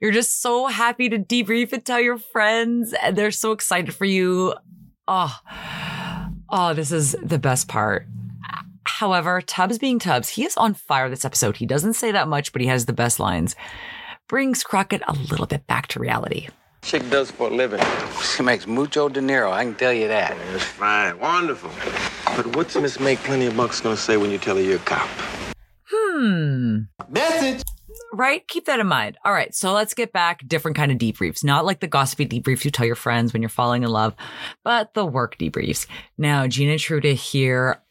[0.00, 4.04] you're just so happy to debrief and tell your friends and they're so excited for
[4.04, 4.54] you.
[5.08, 5.38] Oh,
[6.50, 8.06] oh, this is the best part.
[8.84, 11.56] However, Tubbs being Tubbs, he is on fire this episode.
[11.56, 13.54] He doesn't say that much, but he has the best lines.
[14.26, 16.48] Brings Crockett a little bit back to reality.
[16.82, 17.80] Chick does for a living.
[18.22, 20.36] She makes mucho dinero, I can tell you that.
[20.52, 21.18] That's fine.
[21.18, 21.70] Wonderful.
[22.36, 24.80] But what's Miss Make Plenty of Bucks gonna say when you tell her you're a
[24.80, 25.08] cop?
[25.88, 26.78] Hmm.
[27.08, 27.62] Message!
[28.12, 28.46] Right?
[28.48, 29.18] Keep that in mind.
[29.24, 29.54] All right.
[29.54, 32.86] So let's get back different kind of debriefs, not like the gossipy debriefs you tell
[32.86, 34.14] your friends when you're falling in love,
[34.64, 35.86] but the work debriefs.
[36.16, 37.82] Now, Gina and Truda here.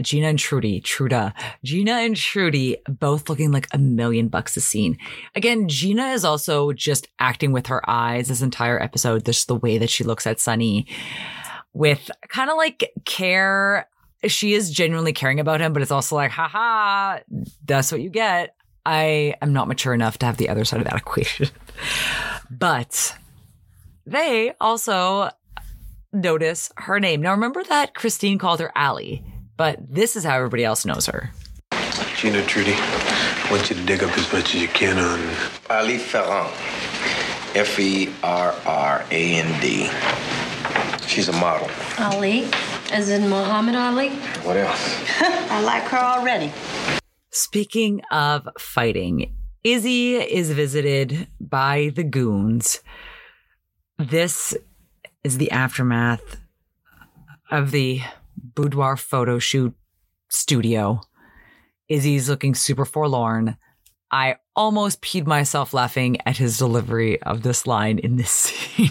[0.00, 4.96] Gina and Trudy, Truda, Gina and Trudy, both looking like a million bucks a scene.
[5.34, 9.78] Again, Gina is also just acting with her eyes this entire episode, just the way
[9.78, 10.86] that she looks at Sonny
[11.72, 13.88] with kind of like care.
[14.24, 17.18] She is genuinely caring about him, but it's also like, haha,
[17.64, 18.54] that's what you get.
[18.88, 21.48] I am not mature enough to have the other side of that equation.
[22.50, 23.14] but
[24.06, 25.28] they also
[26.10, 27.20] notice her name.
[27.20, 29.22] Now, remember that Christine called her Allie,
[29.58, 31.30] but this is how everybody else knows her.
[32.16, 35.20] Gina Trudy, I want you to dig up as much as you can on
[35.68, 36.50] Ali Ferrand.
[37.54, 39.90] F E R R A N D.
[41.06, 41.68] She's a model.
[41.98, 42.48] Ali,
[42.90, 44.10] as in Muhammad Ali?
[44.46, 44.96] What else?
[45.20, 46.50] I like her already.
[47.40, 52.82] Speaking of fighting, Izzy is visited by the goons.
[53.96, 54.56] This
[55.22, 56.38] is the aftermath
[57.48, 58.00] of the
[58.36, 59.72] boudoir photo shoot
[60.28, 61.00] studio.
[61.88, 63.56] Izzy's looking super forlorn.
[64.10, 68.90] I almost peed myself laughing at his delivery of this line in this scene.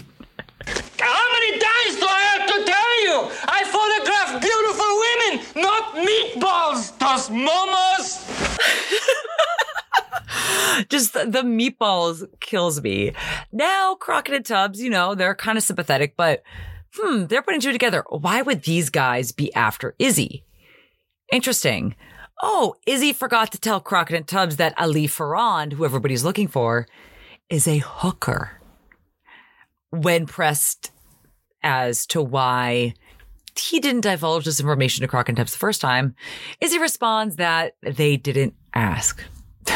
[0.98, 3.30] How many times do I have to tell you?
[3.46, 8.27] I photograph beautiful women, not meatballs, those momos.
[10.88, 13.12] Just the, meatballs kills me.
[13.52, 16.42] Now, Crockett and Tubbs, you know, they're kind of sympathetic, but
[16.94, 18.04] hmm, they're putting two together.
[18.08, 20.44] Why would these guys be after Izzy?
[21.32, 21.96] Interesting.
[22.40, 26.86] Oh, Izzy forgot to tell Crockett and Tubbs that Ali Ferrand, who everybody's looking for,
[27.50, 28.52] is a hooker.
[29.90, 30.90] when pressed
[31.62, 32.94] as to why
[33.58, 36.14] he didn't divulge this information to Crockett and the first time,
[36.60, 39.22] Izzy responds that they didn't ask.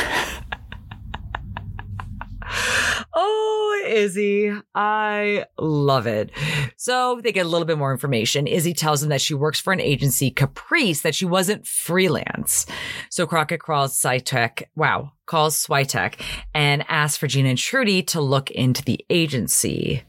[3.14, 6.30] Oh, Izzy, I love it.
[6.76, 8.46] So they get a little bit more information.
[8.46, 12.64] Izzy tells them that she works for an agency, Caprice, that she wasn't freelance.
[13.10, 16.20] So Crockett calls Switek, wow, calls Switek
[16.54, 20.04] and asks for Gina and Trudy to look into the agency.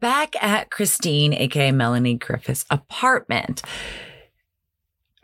[0.00, 3.62] Back at Christine, aka Melanie Griffith's apartment.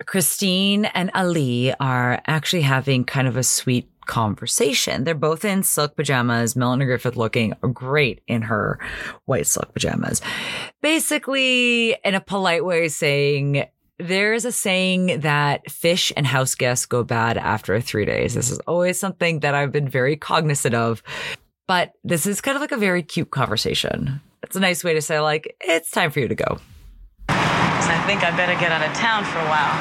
[0.07, 5.05] Christine and Ali are actually having kind of a sweet conversation.
[5.05, 8.79] They're both in silk pajamas, Melanie Griffith looking great in her
[9.27, 10.23] white silk pajamas.
[10.81, 13.67] Basically, in a polite way, saying,
[13.99, 18.35] there's a saying that fish and house guests go bad after three days.
[18.35, 21.03] This is always something that I've been very cognizant of,
[21.69, 24.21] but this is kind of like a very cute conversation.
[24.43, 26.59] It's a nice way to say, like, it's time for you to go.
[27.29, 29.77] I think I better get out of town for a while.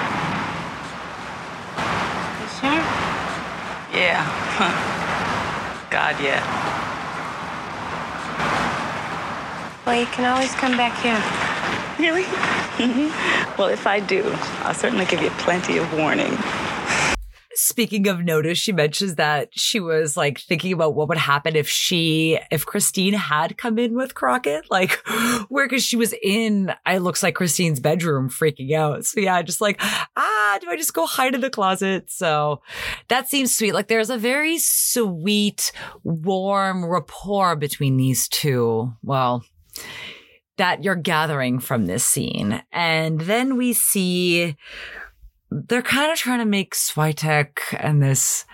[2.38, 2.82] You sure?
[4.00, 4.22] Yeah.
[5.90, 6.42] God, yeah.
[9.86, 11.18] Well, you can always come back here.
[11.98, 12.24] Really?
[13.58, 14.24] well, if I do,
[14.62, 16.38] I'll certainly give you plenty of warning.
[17.54, 21.68] Speaking of notice, she mentions that she was like thinking about what would happen if
[21.68, 24.92] she, if Christine had come in with Crockett, like
[25.50, 29.06] where, cause she was in, it looks like Christine's bedroom freaking out.
[29.06, 32.10] So yeah, just like, ah, do I just go hide in the closet?
[32.10, 32.62] So
[33.10, 33.74] that seems sweet.
[33.74, 35.72] Like there's a very sweet,
[36.04, 38.94] warm rapport between these two.
[39.04, 39.44] Well,
[40.58, 42.62] that you're gathering from this scene.
[42.72, 44.56] And then we see
[45.52, 48.46] they're kind of trying to make Switek and this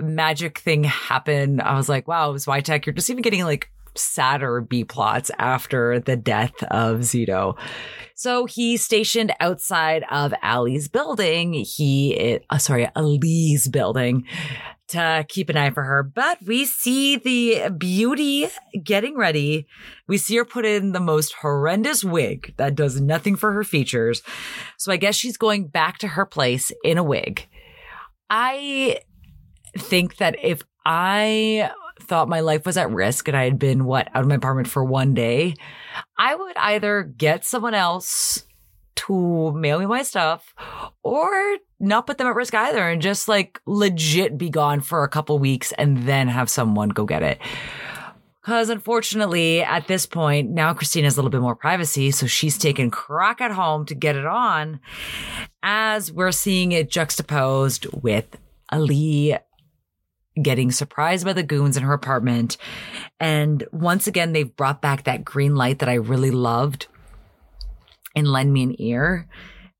[0.00, 1.60] magic thing happen.
[1.60, 6.16] I was like, wow, Switek, you're just even getting like sadder B plots after the
[6.16, 7.56] death of Zito.
[8.14, 11.52] So he's stationed outside of Ali's building.
[11.52, 14.24] He, uh, sorry, Ali's building
[14.88, 16.02] to keep an eye for her.
[16.02, 18.48] But we see the beauty
[18.82, 19.66] getting ready.
[20.06, 24.22] We see her put in the most horrendous wig that does nothing for her features.
[24.78, 27.48] So I guess she's going back to her place in a wig.
[28.30, 29.00] I
[29.76, 31.70] think that if I
[32.04, 34.68] thought my life was at risk and I had been what out of my apartment
[34.68, 35.54] for one day,
[36.18, 38.44] I would either get someone else
[38.96, 40.54] to mail me my stuff
[41.02, 45.08] or not put them at risk either and just like legit be gone for a
[45.08, 47.38] couple weeks and then have someone go get it.
[48.40, 52.10] Because unfortunately, at this point, now Christina has a little bit more privacy.
[52.10, 54.80] So she's taken Crockett home to get it on
[55.62, 58.36] as we're seeing it juxtaposed with
[58.70, 59.36] Ali
[60.42, 62.56] getting surprised by the goons in her apartment.
[63.20, 66.86] And once again, they've brought back that green light that I really loved
[68.14, 69.26] in Lend Me an Ear.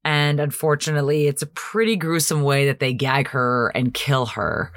[0.04, 4.72] And unfortunately, it's a pretty gruesome way that they gag her and kill her.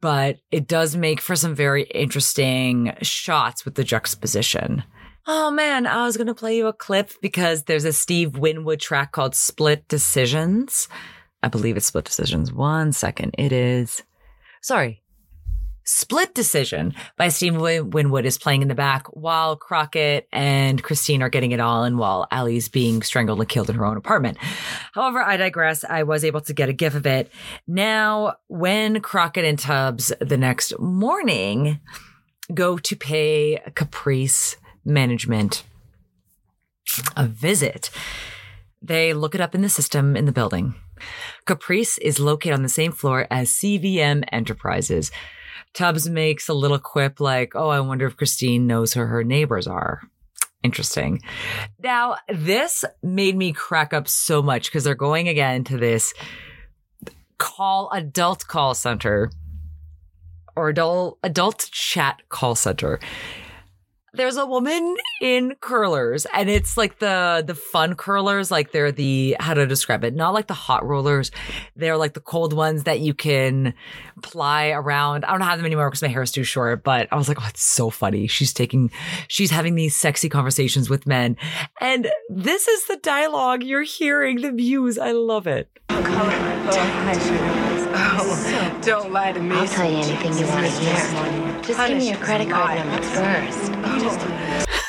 [0.00, 4.82] But it does make for some very interesting shots with the juxtaposition.
[5.26, 8.80] Oh man, I was going to play you a clip because there's a Steve Winwood
[8.80, 10.88] track called Split Decisions.
[11.42, 12.52] I believe it's Split Decisions.
[12.52, 13.34] One second.
[13.38, 14.02] It is.
[14.64, 15.02] Sorry,
[15.84, 21.28] Split Decision by Steve Winwood is playing in the back while Crockett and Christine are
[21.28, 24.38] getting it all and while Ali's being strangled and killed in her own apartment.
[24.94, 25.84] However, I digress.
[25.84, 27.30] I was able to get a gif of it.
[27.66, 31.80] Now, when Crockett and Tubbs the next morning
[32.54, 35.62] go to pay Caprice management
[37.18, 37.90] a visit,
[38.80, 40.74] they look it up in the system in the building.
[41.46, 45.10] Caprice is located on the same floor as CVM Enterprises.
[45.72, 49.66] Tubbs makes a little quip like, Oh, I wonder if Christine knows who her neighbors
[49.66, 50.02] are.
[50.62, 51.20] Interesting.
[51.78, 56.14] Now, this made me crack up so much because they're going again to this
[57.38, 59.30] call adult call center
[60.56, 62.98] or adult adult chat call center
[64.14, 69.36] there's a woman in curlers and it's like the the fun curlers like they're the
[69.40, 71.30] how to describe it not like the hot rollers.
[71.76, 73.74] They're like the cold ones that you can
[74.22, 75.24] ply around.
[75.24, 77.40] I don't have them anymore because my hair is too short but i was like
[77.40, 78.26] oh it's so funny.
[78.26, 78.90] She's taking
[79.28, 81.36] she's having these sexy conversations with men.
[81.80, 83.62] And this is the dialogue.
[83.62, 84.98] You're hearing the views.
[84.98, 85.68] I love it
[87.96, 89.54] Oh, don't lie to me.
[89.54, 91.62] I'll tell you anything you want to hear.
[91.62, 93.70] Just give me your credit card number first.
[93.84, 94.40] Oh.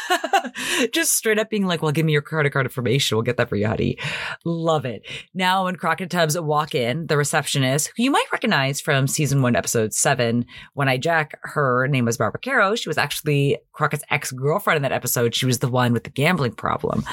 [0.92, 3.16] Just straight up being like, well, give me your credit card information.
[3.16, 3.98] We'll get that for you, honey.
[4.44, 5.06] Love it.
[5.34, 9.56] Now, when Crockett Tubbs walk in, the receptionist, who you might recognize from season one,
[9.56, 12.76] episode seven, One Eyed Jack, her name was Barbara Caro.
[12.76, 15.36] She was actually Crockett's ex girlfriend in that episode.
[15.36, 17.04] She was the one with the gambling problem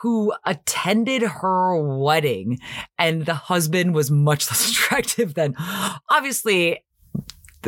[0.00, 2.58] who attended her wedding
[2.98, 5.54] and the husband was much less attractive than
[6.08, 6.84] obviously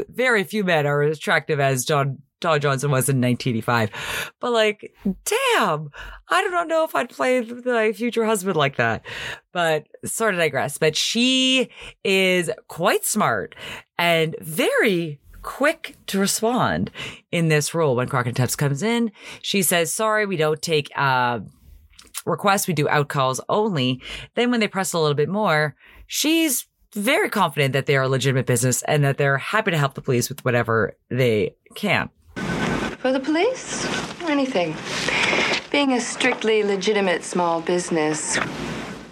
[0.08, 4.32] very few men are as attractive as John Don Johnson was in 1985.
[4.40, 5.90] But like, damn,
[6.28, 9.04] I don't know if I'd play my future husband like that.
[9.52, 10.78] But sort of digress.
[10.78, 11.68] But she
[12.02, 13.54] is quite smart
[13.98, 16.90] and very quick to respond
[17.30, 19.12] in this role when Crockett Tubbs comes in.
[19.42, 21.40] She says, sorry, we don't take, uh,
[22.26, 22.66] requests.
[22.66, 24.02] We do outcalls only.
[24.34, 25.74] Then when they press a little bit more,
[26.06, 29.94] she's very confident that they are a legitimate business and that they're happy to help
[29.94, 32.10] the police with whatever they can.
[32.98, 33.86] For the police?
[34.22, 34.76] Anything.
[35.70, 38.38] Being a strictly legitimate small business,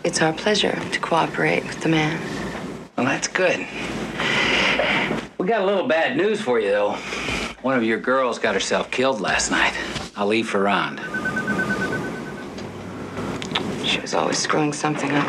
[0.05, 2.21] it's our pleasure to cooperate with the man.
[2.97, 3.61] Well, that's good.
[5.39, 6.93] We got a little bad news for you, though.
[7.63, 9.73] One of your girls got herself killed last night.
[10.17, 11.01] Ali Farrand.
[13.99, 15.26] She was always screwing something up.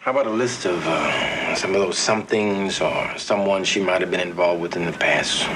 [0.00, 4.10] How about a list of uh, some of those somethings or someone she might have
[4.10, 5.48] been involved with in the past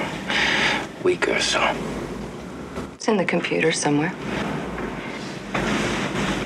[1.03, 1.59] week or so?
[2.93, 4.13] It's in the computer somewhere.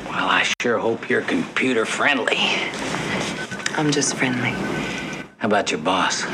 [0.09, 2.39] Well, I sure hope you're computer friendly.
[3.77, 4.53] I'm just friendly.
[5.37, 6.25] How about your boss?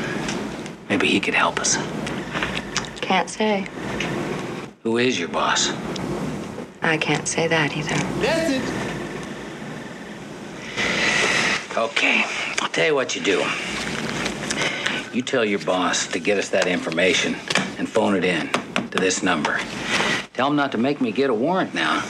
[0.88, 1.76] Maybe he could help us.
[3.02, 3.66] Can't say.
[4.82, 5.70] Who is your boss?
[6.82, 7.94] I can't say that either.
[8.20, 8.62] That's it.
[11.76, 12.24] Okay,
[12.60, 13.42] I'll tell you what you do.
[15.16, 17.34] You tell your boss to get us that information
[17.78, 18.48] and phone it in
[18.90, 19.58] to this number.
[20.34, 22.02] Tell him not to make me get a warrant now.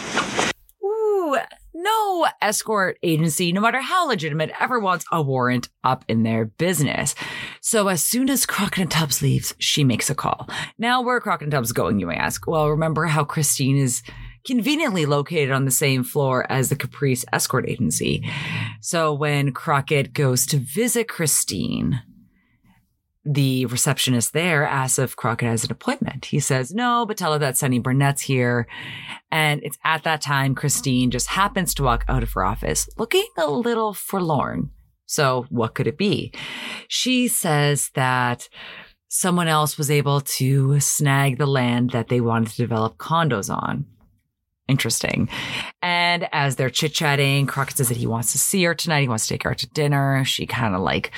[0.85, 1.37] Ooh,
[1.75, 7.15] no escort agency, no matter how legitimate, ever wants a warrant up in their business.
[7.61, 10.49] So as soon as Crockett and Tubbs leaves, she makes a call.
[10.79, 12.47] Now, where are Crockett and Tubbs going, you may ask?
[12.47, 14.03] Well, remember how Christine is
[14.45, 18.29] conveniently located on the same floor as the Caprice escort agency.
[18.81, 22.03] So when Crockett goes to visit Christine,
[23.25, 26.27] the receptionist there asks if Crockett has an appointment.
[26.27, 28.67] He says no, but tell her that Sonny Burnett's here.
[29.31, 33.27] And it's at that time Christine just happens to walk out of her office looking
[33.39, 34.71] a little forlorn.
[35.07, 36.33] So what could it be?
[36.89, 38.49] She says that
[39.09, 43.87] someone else was able to snag the land that they wanted to develop condos on
[44.69, 45.29] interesting.
[45.83, 49.03] And as they're chit chatting, Crockett says that he wants to see her tonight.
[49.03, 50.25] He wants to take her out to dinner.
[50.25, 51.11] She kind of like,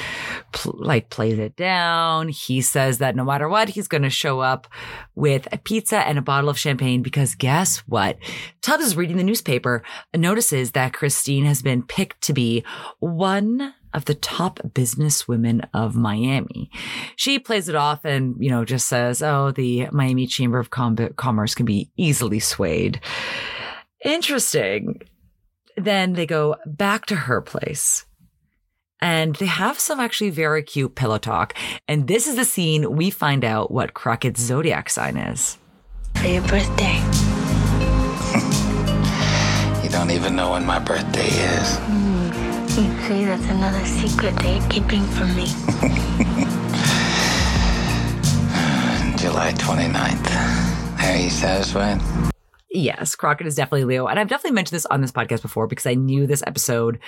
[0.53, 2.29] pl- like plays it down.
[2.29, 4.67] He says that no matter what, he's going to show up
[5.15, 8.19] with a pizza and a bottle of champagne because guess what?
[8.63, 9.83] Tubbs is reading the newspaper
[10.13, 12.65] and notices that Christine has been picked to be
[12.99, 16.71] one of the top businesswomen of Miami.
[17.17, 20.97] She plays it off and, you know, just says, oh, the Miami Chamber of Com-
[21.17, 23.01] Commerce can be easily swayed.
[24.05, 25.01] Interesting.
[25.77, 28.05] Then they go back to her place.
[29.01, 31.55] And they have some actually very cute pillow talk.
[31.87, 35.59] And this is the scene we find out what Crockett's zodiac sign is.
[36.17, 36.95] For your birthday.
[39.83, 42.04] you don't even know when my birthday is.
[42.77, 45.47] You see, that's another secret that you're keeping from me.
[49.17, 51.05] July 29th.
[51.05, 52.01] Are you satisfied?
[52.69, 54.09] Yes, Crockett is definitely Leo.
[54.09, 56.99] And I've definitely mentioned this on this podcast before because I knew this episode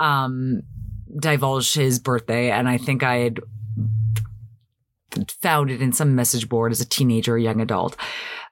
[0.00, 0.62] um
[1.20, 2.50] divulged his birthday.
[2.50, 3.38] And I think I had
[5.40, 7.96] found it in some message board as a teenager, or young adult.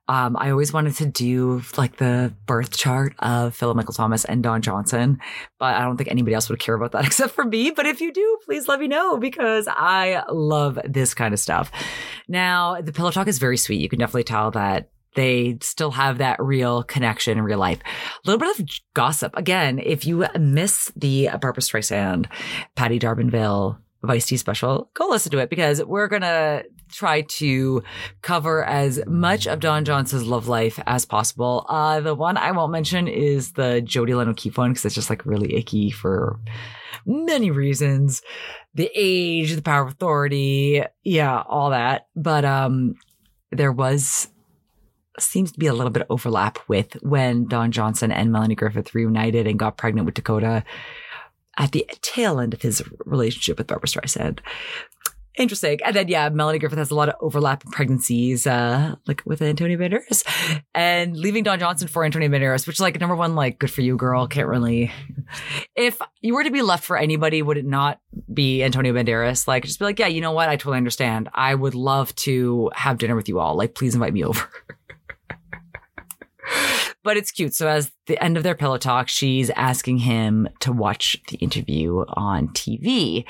[0.08, 4.42] Um, I always wanted to do like the birth chart of Philip Michael Thomas and
[4.42, 5.18] Don Johnson,
[5.58, 7.70] but I don't think anybody else would care about that except for me.
[7.70, 11.70] But if you do, please let me know because I love this kind of stuff.
[12.28, 13.80] Now, the pillow talk is very sweet.
[13.80, 17.78] You can definitely tell that they still have that real connection in real life.
[17.84, 19.36] A little bit of gossip.
[19.36, 22.26] Again, if you miss the Barbra Streisand,
[22.76, 27.82] Patti D'Arbanville Vice T special, go listen to it because we're going to try to
[28.22, 31.66] cover as much of Don Johnson's love life as possible.
[31.68, 35.10] Uh, the one I won't mention is the Jodi Lyn O'Keefe one because it's just
[35.10, 36.38] like really icky for
[37.06, 38.22] many reasons.
[38.74, 42.06] The age, the power of authority, yeah, all that.
[42.14, 42.94] But um,
[43.50, 44.28] there was
[45.18, 48.94] seems to be a little bit of overlap with when Don Johnson and Melanie Griffith
[48.94, 50.64] reunited and got pregnant with Dakota
[51.58, 54.40] at the tail end of his relationship with Barbra Streisand.
[55.36, 55.78] Interesting.
[55.84, 59.76] And then yeah, Melanie Griffith has a lot of overlap pregnancies, uh, like with Antonio
[59.78, 60.24] Banderas,
[60.74, 63.82] and leaving Don Johnson for Antonio Banderas, which is like number one, like good for
[63.82, 64.26] you, girl.
[64.26, 64.92] Can't really.
[65.74, 68.00] If you were to be left for anybody, would it not
[68.32, 69.46] be Antonio Banderas?
[69.48, 70.48] Like just be like, yeah, you know what?
[70.48, 71.28] I totally understand.
[71.34, 73.54] I would love to have dinner with you all.
[73.56, 74.48] Like, please invite me over.
[77.02, 77.54] but it's cute.
[77.54, 82.04] So as the end of their pillow talk, she's asking him to watch the interview
[82.08, 83.24] on TV.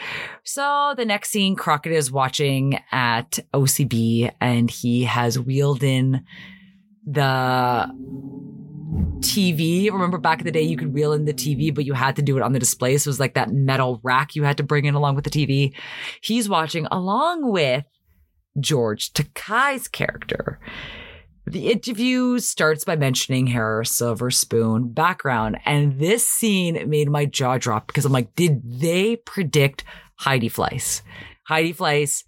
[0.45, 6.25] So the next scene, Crockett is watching at OCB and he has wheeled in
[7.07, 7.91] the
[9.21, 9.91] TV.
[9.91, 12.23] Remember back in the day, you could wheel in the TV, but you had to
[12.23, 12.97] do it on the display.
[12.99, 15.31] So it was like that metal rack you had to bring in along with the
[15.31, 15.75] TV.
[16.21, 17.85] He's watching along with
[18.61, 20.61] George Takei's character.
[21.47, 25.59] The interview starts by mentioning Harris Silver Spoon background.
[25.65, 29.85] And this scene made my jaw drop because I'm like, did they predict
[30.21, 31.03] Heidi Fleiss?
[31.49, 32.25] Heidi Fleiss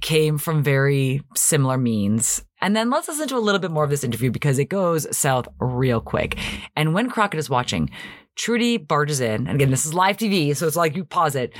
[0.00, 2.42] came from very similar means.
[2.62, 5.06] And then let's listen to a little bit more of this interview because it goes
[5.14, 6.38] south real quick.
[6.74, 7.90] And when Crockett is watching,
[8.34, 9.46] Trudy barges in.
[9.46, 11.54] And again, this is live TV, so it's like you pause it.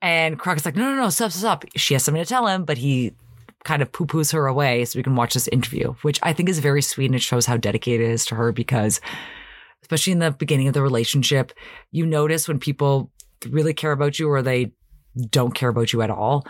[0.00, 1.64] And Crockett's like, no, no, no, stop, stop, stop.
[1.76, 3.14] She has something to tell him, but he
[3.64, 6.48] kind of poo poos her away so we can watch this interview, which I think
[6.48, 9.00] is very sweet and it shows how dedicated it is to her because,
[9.82, 11.52] especially in the beginning of the relationship,
[11.90, 13.10] you notice when people
[13.48, 14.72] really care about you or they
[15.30, 16.46] don't care about you at all.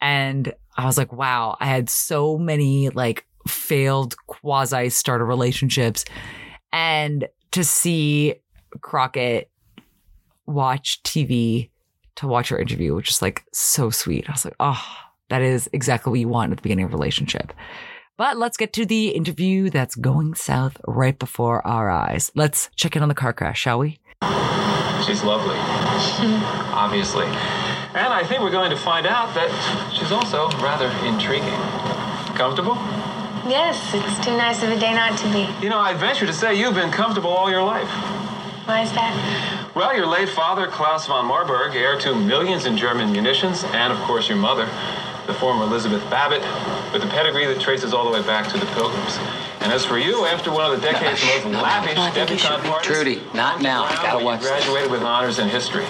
[0.00, 6.04] And I was like, wow, I had so many like failed quasi starter relationships.
[6.72, 8.34] And to see
[8.80, 9.50] Crockett
[10.46, 11.70] watch TV
[12.16, 14.28] to watch her interview, which is like so sweet.
[14.28, 14.86] I was like, oh,
[15.30, 17.52] that is exactly what you want at the beginning of a relationship.
[18.16, 22.30] But let's get to the interview that's going south right before our eyes.
[22.34, 23.98] Let's check in on the car crash, shall we?
[25.04, 25.56] She's lovely,
[26.72, 27.26] obviously.
[27.26, 29.50] And I think we're going to find out that
[29.98, 31.48] she's also rather intriguing.
[32.36, 32.74] Comfortable?
[33.46, 35.48] Yes, it's too nice of a day not to be.
[35.62, 37.88] You know, I'd venture to say you've been comfortable all your life.
[38.66, 39.70] Why is that?
[39.74, 43.98] Well, your late father, Klaus von Marburg, heir to millions in German munitions, and of
[44.00, 44.66] course your mother,
[45.26, 46.42] the former Elizabeth Babbitt,
[46.92, 49.18] with a pedigree that traces all the way back to the Pilgrims.
[49.60, 53.62] And as for you, after one of the decade's most lavish debutante parties, Trudy, not
[53.62, 53.84] now.
[53.84, 55.84] I gotta you watch graduated with honors in history.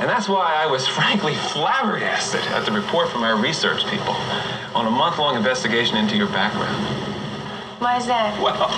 [0.00, 4.14] And that's why I was frankly flabbergasted at the report from our research people
[4.74, 6.84] on a month-long investigation into your background.
[7.80, 8.40] Why is that?
[8.42, 8.68] Well,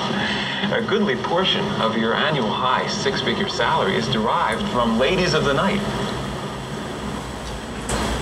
[0.72, 5.55] a goodly portion of your annual high six-figure salary is derived from ladies of the
[5.55, 5.80] night.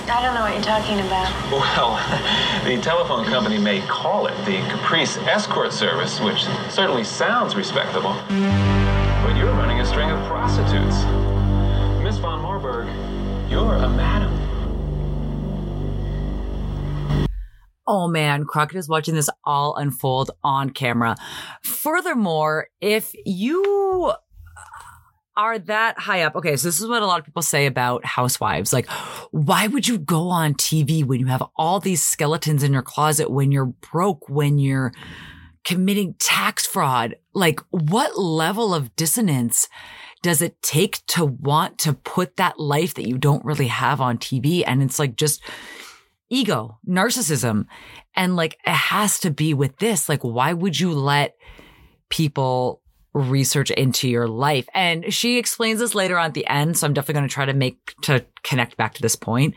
[0.09, 1.31] I don't know what you're talking about.
[1.51, 8.13] Well, the telephone company may call it the Caprice Escort Service, which certainly sounds respectable.
[8.29, 11.03] But you're running a string of prostitutes.
[12.03, 12.87] Miss von Marburg,
[13.49, 14.31] you're a madam.
[17.87, 21.15] Oh man, Crockett is watching this all unfold on camera.
[21.63, 24.13] Furthermore, if you
[25.41, 28.05] are that high up, okay, so this is what a lot of people say about
[28.05, 28.71] housewives.
[28.71, 28.87] Like,
[29.31, 33.31] why would you go on TV when you have all these skeletons in your closet,
[33.31, 34.93] when you're broke, when you're
[35.65, 37.15] committing tax fraud?
[37.33, 39.67] Like, what level of dissonance
[40.21, 44.19] does it take to want to put that life that you don't really have on
[44.19, 44.63] TV?
[44.65, 45.41] And it's like just,
[46.29, 47.65] ego, narcissism.
[48.15, 50.07] And like, it has to be with this.
[50.07, 51.35] Like, why would you let
[52.09, 52.80] people
[53.13, 54.67] research into your life?
[54.73, 56.77] And she explains this later on at the end.
[56.77, 59.55] So I'm definitely going to try to make, to connect back to this point.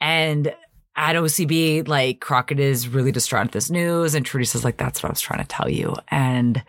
[0.00, 0.54] And
[0.96, 4.14] at OCB, like Crockett is really distraught at this news.
[4.14, 5.94] And Trudy says, like, that's what I was trying to tell you.
[6.08, 6.62] And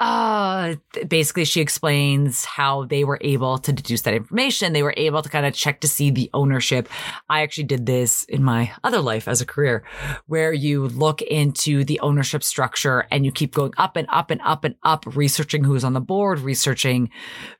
[0.00, 0.76] uh,
[1.08, 4.72] basically she explains how they were able to deduce that information.
[4.72, 6.88] They were able to kind of check to see the ownership.
[7.28, 9.84] I actually did this in my other life as a career
[10.26, 14.40] where you look into the ownership structure and you keep going up and up and
[14.42, 17.10] up and up, researching who's on the board, researching,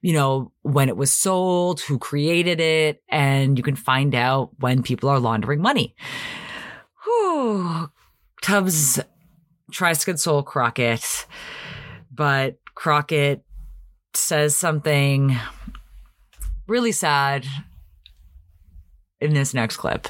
[0.01, 4.83] you know, when it was sold, who created it, and you can find out when
[4.83, 5.95] people are laundering money.
[7.05, 7.91] Whew.
[8.41, 8.99] Tubbs
[9.71, 11.27] tries to console Crockett
[12.11, 13.43] but Crockett
[14.15, 15.37] says something
[16.67, 17.47] really sad
[19.21, 20.09] in this next clip.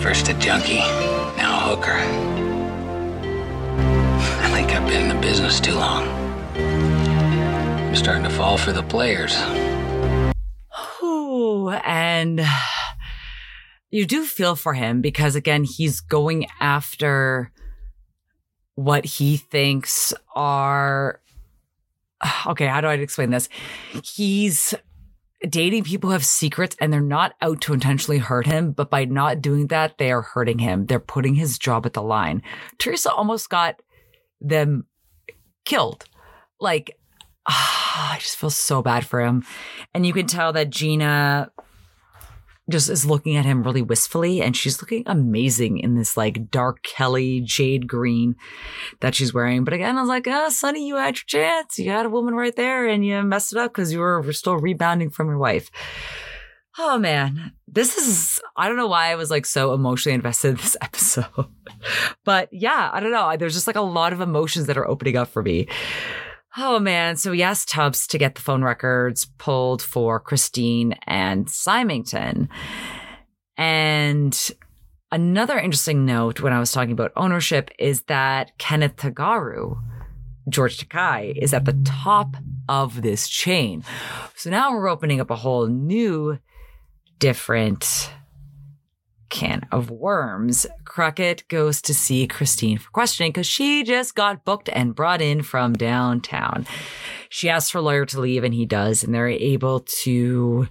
[0.00, 0.78] First a junkie,
[1.36, 1.98] now a hooker.
[4.42, 6.06] I think I've been in the business too long.
[6.56, 9.36] I'm starting to fall for the players.
[11.02, 12.40] Ooh, and
[13.90, 17.52] you do feel for him because again, he's going after
[18.84, 21.20] what he thinks are
[22.46, 23.48] okay, how do I explain this?
[24.02, 24.74] He's
[25.48, 29.04] dating people who have secrets and they're not out to intentionally hurt him, but by
[29.06, 30.86] not doing that, they are hurting him.
[30.86, 32.42] They're putting his job at the line.
[32.78, 33.80] Teresa almost got
[34.40, 34.86] them
[35.64, 36.04] killed.
[36.58, 36.98] Like,
[37.46, 39.44] ah, I just feel so bad for him.
[39.94, 41.50] And you can tell that Gina
[42.70, 46.82] just is looking at him really wistfully and she's looking amazing in this like dark
[46.82, 48.36] Kelly jade green
[49.00, 49.64] that she's wearing.
[49.64, 51.78] But again, I was like, oh, Sonny, you had your chance.
[51.78, 54.56] You had a woman right there and you messed it up because you were still
[54.56, 55.70] rebounding from your wife.
[56.78, 60.56] Oh man, this is, I don't know why I was like so emotionally invested in
[60.56, 61.26] this episode.
[62.24, 63.36] but yeah, I don't know.
[63.36, 65.68] There's just like a lot of emotions that are opening up for me.
[66.56, 67.16] Oh man.
[67.16, 72.48] So he asked Tubbs to get the phone records pulled for Christine and Symington.
[73.56, 74.50] And
[75.12, 79.80] another interesting note when I was talking about ownership is that Kenneth Tagaru,
[80.48, 82.36] George Takei, is at the top
[82.68, 83.84] of this chain.
[84.34, 86.38] So now we're opening up a whole new,
[87.18, 88.10] different
[89.30, 90.66] can of worms.
[90.84, 95.42] Crockett goes to see Christine for questioning because she just got booked and brought in
[95.42, 96.66] from downtown.
[97.28, 100.68] She asks her lawyer to leave and he does, and they're able to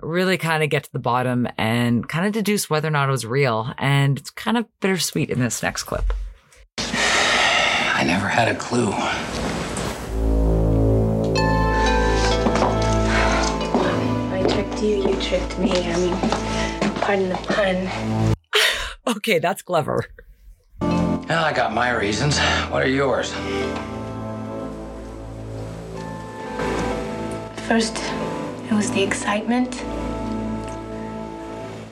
[0.00, 3.12] really kind of get to the bottom and kind of deduce whether or not it
[3.12, 3.72] was real.
[3.78, 6.12] And it's kind of bittersweet in this next clip.
[6.78, 8.90] I never had a clue.
[14.32, 15.70] I tricked you, you tricked me.
[15.70, 16.41] I mean,
[17.02, 18.34] pardon the pun.
[19.16, 20.06] okay, that's clever.
[20.80, 22.38] Well, I got my reasons.
[22.70, 23.32] What are yours?
[27.66, 27.96] First,
[28.70, 29.84] it was the excitement.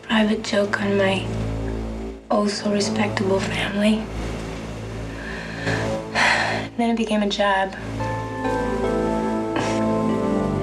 [0.02, 1.26] Private joke on my
[2.30, 4.04] oh so respectable family.
[6.76, 7.74] Then it became a job.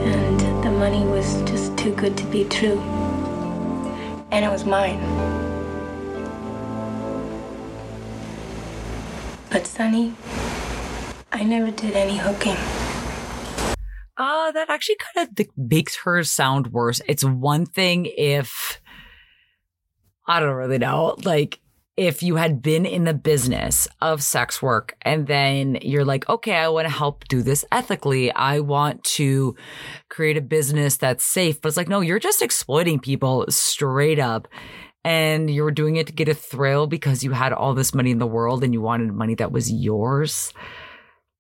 [0.08, 2.97] And the money was just too good to be true.
[4.32, 5.00] And it was mine.
[9.50, 10.14] But Sonny,
[11.32, 12.58] I never did any hooking.
[14.18, 17.02] Uh, that actually kind of makes her sound worse.
[17.08, 18.82] It's one thing if,
[20.28, 21.60] I don't really know, like
[21.98, 26.56] if you had been in the business of sex work and then you're like, okay,
[26.56, 28.32] I want to help do this ethically.
[28.32, 29.56] I want to
[30.08, 31.60] create a business that's safe.
[31.60, 34.48] But it's like, no, you're just exploiting people straight up.
[35.04, 38.20] And you're doing it to get a thrill because you had all this money in
[38.20, 40.54] the world and you wanted money that was yours.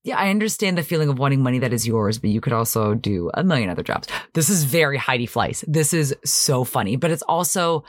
[0.03, 2.93] Yeah, I understand the feeling of wanting money that is yours, but you could also
[2.93, 4.08] do a million other jobs.
[4.34, 5.66] This is very Heidi Fleiss.
[5.68, 7.84] This is so funny, but it's also,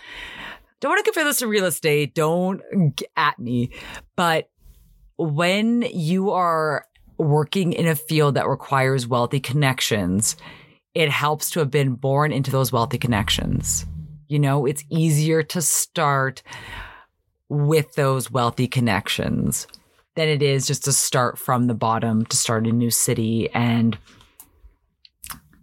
[0.81, 2.15] don't want to compare this to real estate.
[2.15, 2.63] Don't
[3.17, 3.71] at me.
[4.17, 4.51] But
[5.17, 6.87] when you are
[7.19, 10.37] working in a field that requires wealthy connections,
[10.95, 13.87] it helps to have been born into those wealthy connections.
[14.29, 16.43] You know, it's easier to start
[17.49, 19.67] with those wealthy connections
[20.15, 23.49] than it is just to start from the bottom to start a new city.
[23.55, 23.97] And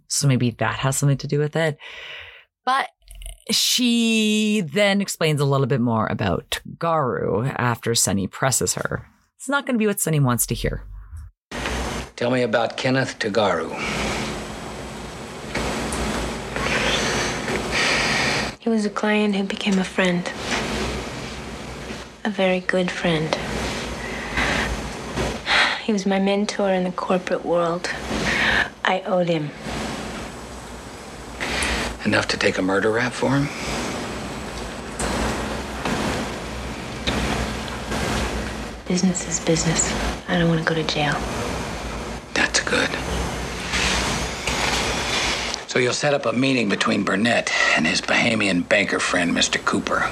[0.08, 1.78] so maybe that has something to do with it.
[2.64, 2.88] But
[3.50, 9.06] she then explains a little bit more about Garu after Sonny presses her.
[9.36, 10.82] It's not going to be what Sonny wants to hear.
[12.16, 13.70] Tell me about Kenneth Tagaru.
[18.58, 20.26] He was a client who became a friend.
[22.24, 23.32] A very good friend.
[25.84, 27.88] He was my mentor in the corporate world.
[28.84, 29.50] I owed him.
[32.06, 33.48] Enough to take a murder rap for him?
[38.86, 39.92] Business is business.
[40.28, 41.14] I don't want to go to jail.
[42.32, 42.88] That's good.
[45.68, 49.58] So you'll set up a meeting between Burnett and his Bahamian banker friend, Mr.
[49.64, 50.08] Cooper.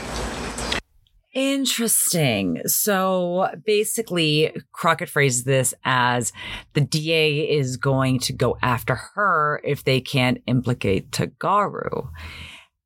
[1.34, 2.62] Interesting.
[2.66, 6.32] So basically, Crockett phrases this as
[6.74, 12.08] the DA is going to go after her if they can't implicate Tagaru.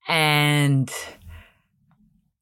[0.08, 0.90] And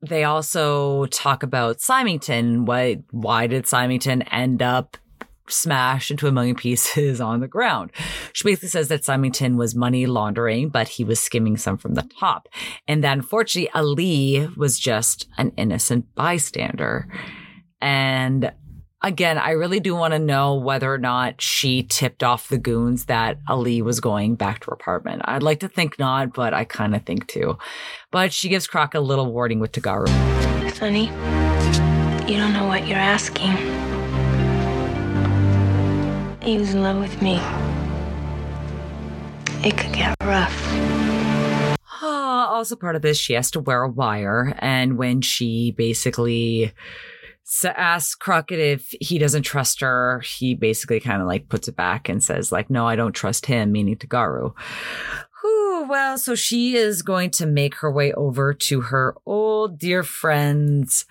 [0.01, 2.67] they also talk about Symington.
[2.67, 4.97] Why, why did Symington end up
[5.51, 7.91] smashed into a million pieces on the ground.
[8.33, 12.09] She basically says that Symington was money laundering, but he was skimming some from the
[12.19, 12.49] top.
[12.87, 17.09] And that unfortunately, Ali was just an innocent bystander.
[17.81, 18.53] And
[19.03, 23.05] again, I really do want to know whether or not she tipped off the goons
[23.07, 25.23] that Ali was going back to her apartment.
[25.25, 27.59] I'd like to think not, but I kind of think too.
[28.11, 30.09] But she gives Croc a little warning with Tagaru.
[30.73, 31.05] Sonny,
[32.31, 33.96] you don't know what you're asking.
[36.47, 37.41] He was in love with me.
[39.65, 40.73] it could get rough.
[42.01, 44.55] Uh, also, part of this, she has to wear a wire.
[44.61, 46.73] And when she basically
[47.65, 52.09] asks Crockett if he doesn't trust her, he basically kind of like puts it back
[52.09, 54.53] and says, like, no, I don't trust him, meaning Tagaru.
[55.43, 60.05] Whew, well, so she is going to make her way over to her old dear
[60.05, 61.07] friend's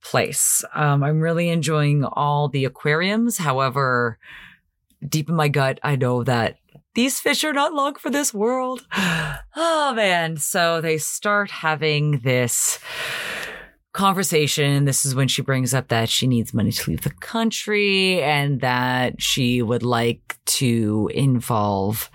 [0.00, 0.64] place.
[0.76, 3.38] Um, I'm really enjoying all the aquariums.
[3.38, 4.18] However,
[5.08, 6.56] deep in my gut, I know that
[6.94, 8.86] these fish are not long for this world.
[9.58, 10.36] Oh man.
[10.36, 12.78] So they start having this
[13.94, 14.84] conversation.
[14.84, 18.60] This is when she brings up that she needs money to leave the country and
[18.60, 22.10] that she would like to involve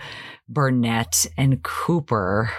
[0.48, 2.52] Burnett and Cooper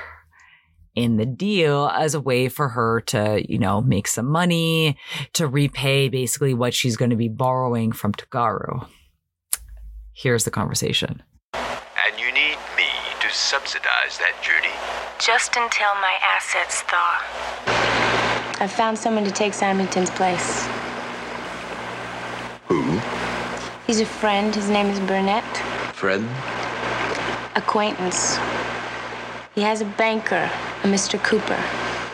[0.96, 4.96] in the deal as a way for her to, you know, make some money
[5.34, 8.88] to repay basically what she's going to be borrowing from Tagaru.
[10.14, 11.22] Here's the conversation.
[11.54, 12.88] And you need me
[13.20, 14.74] to subsidize that journey.
[15.18, 18.62] Just until my assets thaw.
[18.62, 20.66] I've found someone to take Simonton's place.
[22.68, 23.00] Who?
[23.86, 24.54] He's a friend.
[24.54, 25.44] His name is Burnett.
[25.94, 26.28] Friend?
[27.56, 28.36] Acquaintance.
[29.54, 30.50] He has a banker,
[30.84, 31.22] a Mr.
[31.22, 31.62] Cooper.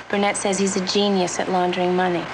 [0.09, 2.25] Burnett says he's a genius at laundering money.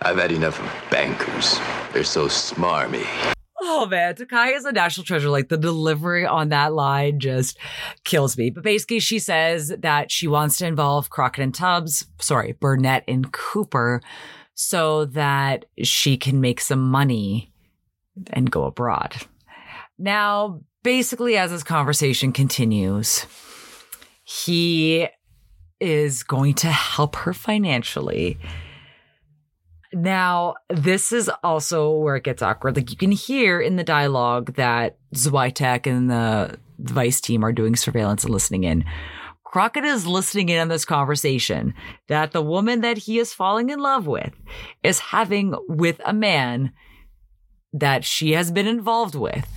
[0.00, 1.58] I've had enough of bankers.
[1.92, 3.35] They're so smarmy.
[3.68, 5.28] Oh man, Takei is a national treasure.
[5.28, 7.58] Like the delivery on that line just
[8.04, 8.48] kills me.
[8.48, 13.32] But basically, she says that she wants to involve Crockett and Tubbs, sorry, Burnett and
[13.32, 14.00] Cooper,
[14.54, 17.52] so that she can make some money
[18.32, 19.16] and go abroad.
[19.98, 23.26] Now, basically, as this conversation continues,
[24.22, 25.08] he
[25.80, 28.38] is going to help her financially.
[29.96, 32.76] Now, this is also where it gets awkward.
[32.76, 37.74] Like you can hear in the dialogue that Switek and the Vice team are doing
[37.74, 38.84] surveillance and listening in.
[39.42, 41.72] Crockett is listening in on this conversation
[42.08, 44.34] that the woman that he is falling in love with
[44.82, 46.72] is having with a man
[47.72, 49.48] that she has been involved with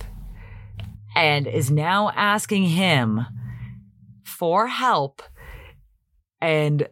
[1.14, 3.26] and is now asking him
[4.24, 5.20] for help.
[6.40, 6.88] And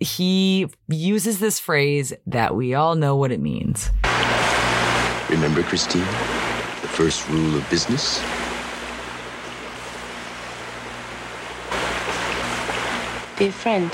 [0.00, 3.90] he uses this phrase that we all know what it means.
[5.30, 6.04] Remember, Christine?
[6.82, 8.20] The first rule of business?
[13.38, 13.90] Be a friend.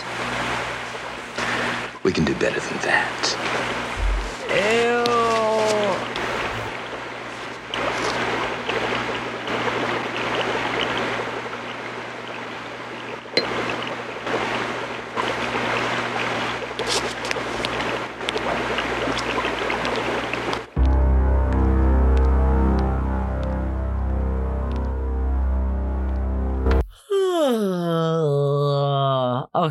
[2.05, 3.37] We can do better than that.
[4.51, 4.92] Ew.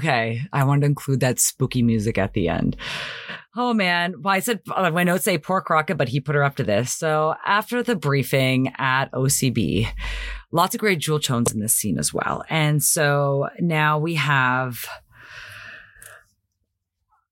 [0.02, 2.76] Okay, I wanted to include that spooky music at the end.
[3.56, 6.44] Oh man, well, I said uh, my notes say poor Crockett, but he put her
[6.44, 6.92] up to this.
[6.92, 9.88] So after the briefing at OCB,
[10.52, 12.44] lots of great jewel tones in this scene as well.
[12.50, 14.86] And so now we have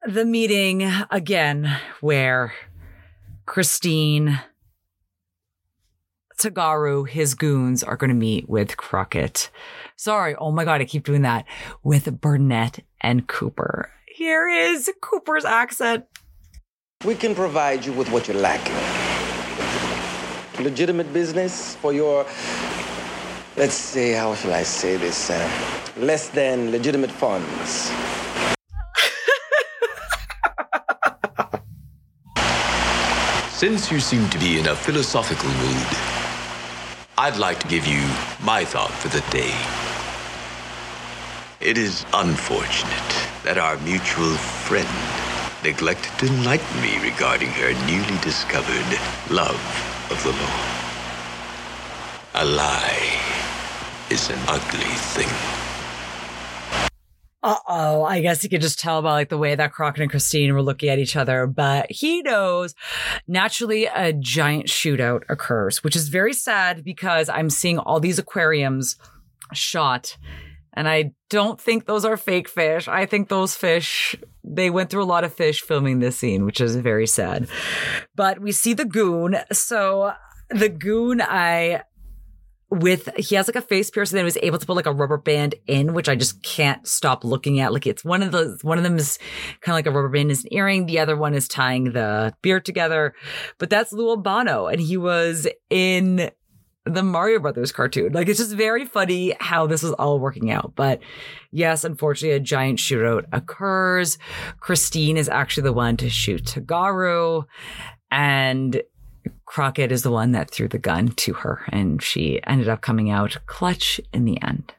[0.06, 2.54] the meeting again where
[3.48, 4.40] Christine,
[6.40, 9.50] Tagaru, his goons are going to meet with Crockett.
[10.00, 10.34] Sorry.
[10.36, 10.80] Oh my God.
[10.80, 11.44] I keep doing that
[11.84, 13.92] with Burnett and Cooper.
[14.08, 16.06] Here is Cooper's accent.
[17.04, 18.80] We can provide you with what you're lacking.
[20.64, 22.26] Legitimate business for your,
[23.58, 25.36] let's say, how shall I say this, uh,
[25.98, 27.92] less than legitimate funds.
[33.52, 35.88] Since you seem to be in a philosophical mood,
[37.18, 38.00] I'd like to give you
[38.42, 39.89] my thought for the day.
[41.62, 43.12] It is unfortunate
[43.44, 44.32] that our mutual
[44.64, 44.88] friend
[45.62, 48.88] neglected to enlighten me regarding her newly discovered
[49.30, 49.60] love
[50.10, 50.80] of the law.
[52.42, 53.20] A lie
[54.10, 55.28] is an ugly thing.
[57.44, 58.04] Uh oh.
[58.06, 60.62] I guess you could just tell by like the way that Crockett and Christine were
[60.62, 62.74] looking at each other, but he knows
[63.28, 68.96] naturally a giant shootout occurs, which is very sad because I'm seeing all these aquariums
[69.52, 70.16] shot.
[70.74, 72.88] And I don't think those are fake fish.
[72.88, 76.62] I think those fish, they went through a lot of fish filming this scene, which
[76.62, 77.48] is very sad.
[78.16, 79.38] But we see the goon.
[79.52, 80.14] So
[80.50, 81.84] the goon, I
[82.72, 84.94] with he has like a face piercing that he was able to put like a
[84.94, 87.74] rubber band in, which I just can't stop looking at.
[87.74, 89.18] Like it's one of the one of them is
[89.62, 90.86] kind of like a rubber band is an earring.
[90.86, 93.16] The other one is tying the beard together.
[93.58, 96.30] But that's Lou Albano, and he was in
[96.90, 98.14] the Mario Brothers cartoon.
[98.14, 100.74] Like it's just very funny how this is all working out.
[100.76, 101.00] But
[101.52, 104.18] yes, unfortunately, a giant shootout occurs.
[104.60, 107.46] Christine is actually the one to shoot Tagaru,
[108.12, 108.82] and
[109.46, 113.10] Crockett is the one that threw the gun to her, and she ended up coming
[113.10, 114.74] out clutch in the end.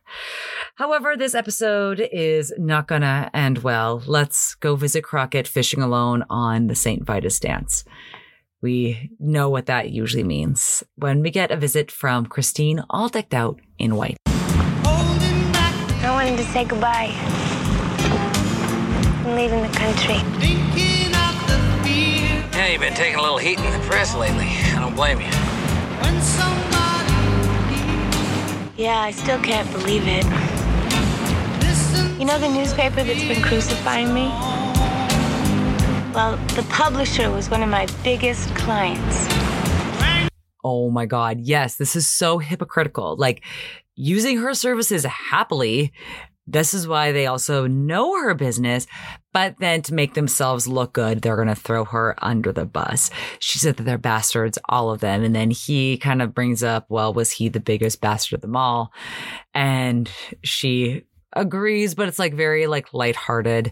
[0.77, 4.03] However, this episode is not gonna end well.
[4.07, 7.05] Let's go visit Crockett fishing alone on the St.
[7.05, 7.85] Vitus dance.
[8.63, 13.33] We know what that usually means when we get a visit from Christine, all decked
[13.33, 14.19] out in white.
[14.27, 17.11] I wanted to say goodbye.
[19.25, 20.21] I'm leaving the country.
[22.53, 24.49] Yeah, you've been taking a little heat in the press lately.
[24.75, 25.31] I don't blame you.
[28.77, 30.25] Yeah, I still can't believe it.
[32.19, 34.31] You know the newspaper that's been crucifying me?
[36.15, 39.29] Well, the publisher was one of my biggest clients.
[40.65, 41.39] Oh my God.
[41.41, 43.17] Yes, this is so hypocritical.
[43.17, 43.45] Like
[43.95, 45.93] using her services happily.
[46.49, 48.89] This is why they also know her business,
[49.33, 53.11] but then to make themselves look good, they're going to throw her under the bus.
[53.39, 55.23] She said that they're bastards, all of them.
[55.23, 58.57] And then he kind of brings up, well, was he the biggest bastard of them
[58.57, 58.93] all?
[59.55, 60.11] And
[60.43, 63.71] she agrees, but it's like very like lighthearted.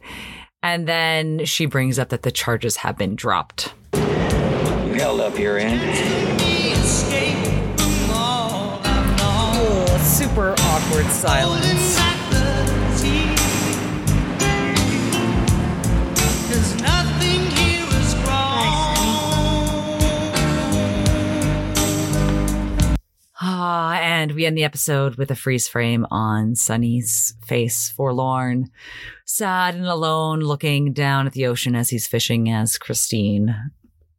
[0.62, 3.74] And then she brings up that the charges have been dropped.
[3.94, 5.80] You held up your end.
[9.20, 12.17] Ugh, super awkward silence.
[23.40, 28.70] Ah, and we end the episode with a freeze frame on Sonny's face, forlorn,
[29.24, 33.54] sad and alone, looking down at the ocean as he's fishing as Christine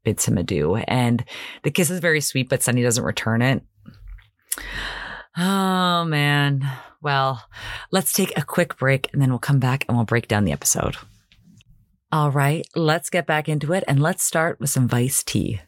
[0.03, 0.76] bids him adieu.
[0.76, 1.26] And
[1.63, 3.61] the kiss is very sweet, but Sunny doesn't return it.
[5.38, 6.70] Oh man.
[7.01, 7.43] Well,
[7.91, 10.51] let's take a quick break and then we'll come back and we'll break down the
[10.51, 10.95] episode.
[12.11, 15.61] All right, let's get back into it and let's start with some Vice tea.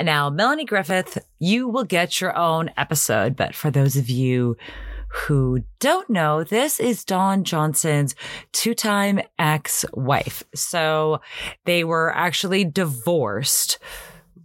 [0.00, 4.56] Now, Melanie Griffith, you will get your own episode, but for those of you
[5.08, 8.14] who don't know, this is Don Johnson's
[8.52, 10.42] two time ex wife.
[10.54, 11.22] So
[11.64, 13.78] they were actually divorced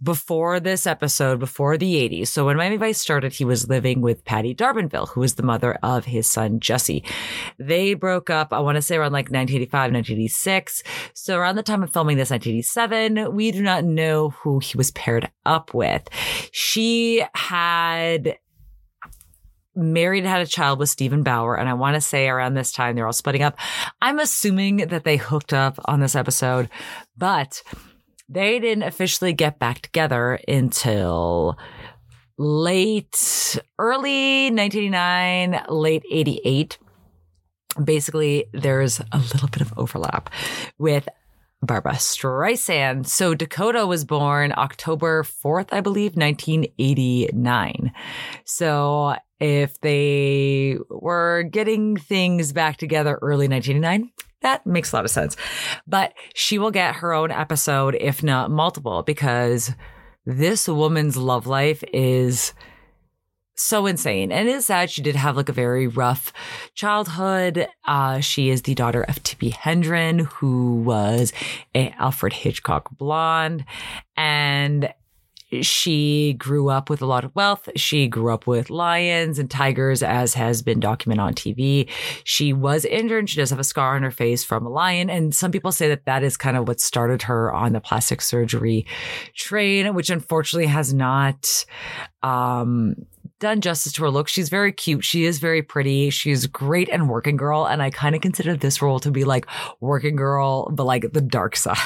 [0.02, 2.28] before this episode, before the 80s.
[2.28, 5.78] So when Miami Vice started, he was living with Patti D'Arbanville, who was the mother
[5.82, 7.04] of his son, Jesse.
[7.58, 10.82] They broke up, I want to say around like 1985, 1986.
[11.14, 14.90] So around the time of filming this, 1987, we do not know who he was
[14.90, 16.08] paired up with.
[16.50, 18.38] She had
[19.74, 21.56] married had a child with Steven Bauer.
[21.56, 23.56] And I want to say around this time, they're all splitting up.
[24.00, 26.68] I'm assuming that they hooked up on this episode,
[27.16, 27.62] but
[28.32, 31.58] they didn't officially get back together until
[32.38, 36.78] late, early 1989, late 88.
[37.82, 40.30] Basically, there's a little bit of overlap
[40.78, 41.08] with
[41.62, 43.06] Barbra Streisand.
[43.06, 47.92] So Dakota was born October 4th, I believe, 1989.
[48.44, 54.10] So if they were getting things back together early 1989,
[54.42, 55.36] that makes a lot of sense.
[55.86, 59.72] But she will get her own episode, if not multiple, because
[60.26, 62.52] this woman's love life is
[63.54, 64.32] so insane.
[64.32, 66.32] And it is sad she did have like a very rough
[66.74, 67.68] childhood.
[67.86, 71.32] Uh, she is the daughter of Tippi Hedren, who was
[71.74, 73.64] a Alfred Hitchcock blonde.
[74.16, 74.92] And
[75.60, 77.68] she grew up with a lot of wealth.
[77.76, 81.88] She grew up with lions and tigers, as has been documented on TV.
[82.24, 83.28] She was injured.
[83.28, 85.10] She does have a scar on her face from a lion.
[85.10, 88.22] And some people say that that is kind of what started her on the plastic
[88.22, 88.86] surgery
[89.34, 91.66] train, which unfortunately has not,
[92.22, 92.94] um,
[93.42, 94.28] done justice to her look.
[94.28, 95.04] She's very cute.
[95.04, 96.10] She is very pretty.
[96.10, 97.66] She's great and working girl.
[97.66, 99.46] And I kind of consider this role to be like
[99.80, 101.76] working girl, but like the dark side.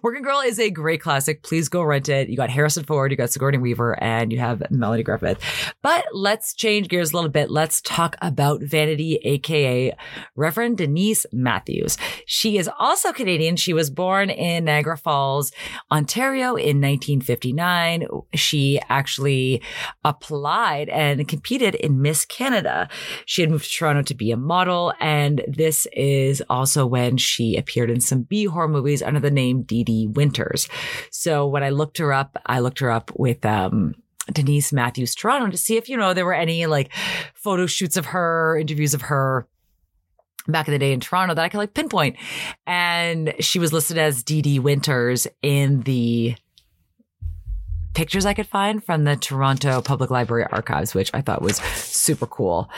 [0.00, 1.42] working girl is a great classic.
[1.42, 2.28] Please go rent it.
[2.28, 5.40] You got Harrison Ford, you got Sigourney Weaver, and you have Melanie Griffith.
[5.82, 7.50] But let's change gears a little bit.
[7.50, 9.92] Let's talk about Vanity, aka
[10.36, 11.98] Reverend Denise Matthews.
[12.26, 13.56] She is also Canadian.
[13.56, 15.50] She was born in Niagara Falls,
[15.90, 18.06] Ontario in 1959.
[18.34, 19.62] She actually
[20.04, 22.88] applied applied and competed in Miss Canada.
[23.24, 27.56] She had moved to Toronto to be a model, and this is also when she
[27.56, 30.68] appeared in some B horror movies under the name Dee Dee Winters.
[31.10, 33.94] So when I looked her up, I looked her up with um,
[34.32, 36.92] Denise Matthews Toronto to see if you know there were any like
[37.34, 39.48] photo shoots of her, interviews of her
[40.46, 42.16] back in the day in Toronto that I could like pinpoint.
[42.66, 46.36] And she was listed as Dee Dee Winters in the
[47.98, 52.28] pictures I could find from the Toronto Public Library archives, which I thought was super
[52.28, 52.70] cool.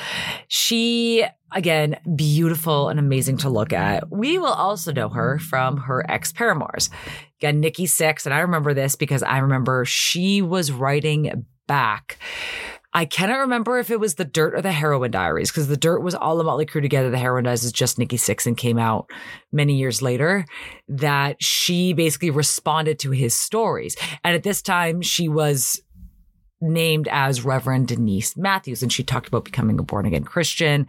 [0.48, 4.10] She, again, beautiful and amazing to look at.
[4.10, 6.88] We will also know her from her ex paramours.
[7.38, 8.24] Again, Nikki Sixx.
[8.24, 12.16] And I remember this because I remember she was writing back
[12.92, 16.00] I cannot remember if it was the Dirt or the Heroin Diaries because the Dirt
[16.00, 17.10] was all the Motley Crue together.
[17.10, 19.10] The Heroin Diaries is just Nikki Sixx and came out
[19.52, 20.44] many years later.
[20.88, 25.80] That she basically responded to his stories, and at this time she was
[26.60, 30.86] named as Reverend Denise Matthews, and she talked about becoming a born again Christian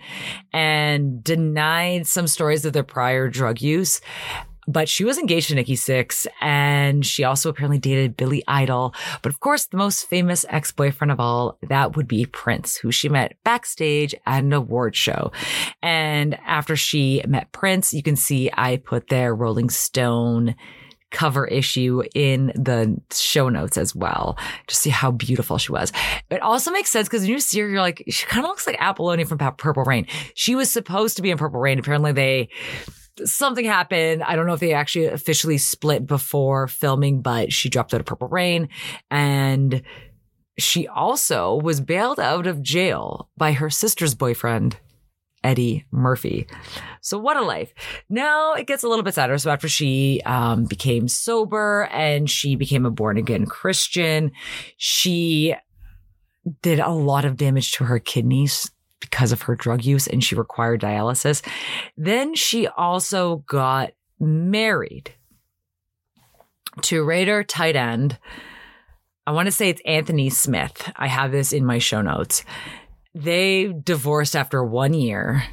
[0.51, 4.01] and denied some stories of their prior drug use
[4.67, 8.93] but she was engaged to Nikki Sixx, and she also apparently dated Billy Idol.
[9.21, 13.09] But of course, the most famous ex-boyfriend of all, that would be Prince, who she
[13.09, 15.31] met backstage at an award show.
[15.81, 20.55] And after she met Prince, you can see I put their Rolling Stone
[21.11, 24.37] cover issue in the show notes as well
[24.67, 25.91] to see how beautiful she was.
[26.29, 28.65] It also makes sense because when you see her, you're like, she kind of looks
[28.65, 30.07] like Apollonia from Purple Rain.
[30.35, 31.79] She was supposed to be in Purple Rain.
[31.79, 32.49] Apparently they
[33.25, 34.23] something happened.
[34.23, 38.05] I don't know if they actually officially split before filming, but she dropped out of
[38.05, 38.69] Purple Rain
[39.09, 39.81] and
[40.57, 44.77] she also was bailed out of jail by her sister's boyfriend,
[45.43, 46.47] Eddie Murphy.
[47.01, 47.73] So what a life.
[48.09, 49.37] Now it gets a little bit sadder.
[49.37, 54.31] So after she um, became sober and she became a born again Christian,
[54.77, 55.55] she
[56.61, 60.35] did a lot of damage to her kidneys because of her drug use and she
[60.35, 61.45] required dialysis.
[61.97, 65.13] Then she also got married
[66.83, 68.17] to Raider tight end.
[69.27, 70.89] I want to say it's Anthony Smith.
[70.95, 72.45] I have this in my show notes.
[73.13, 75.43] They divorced after one year.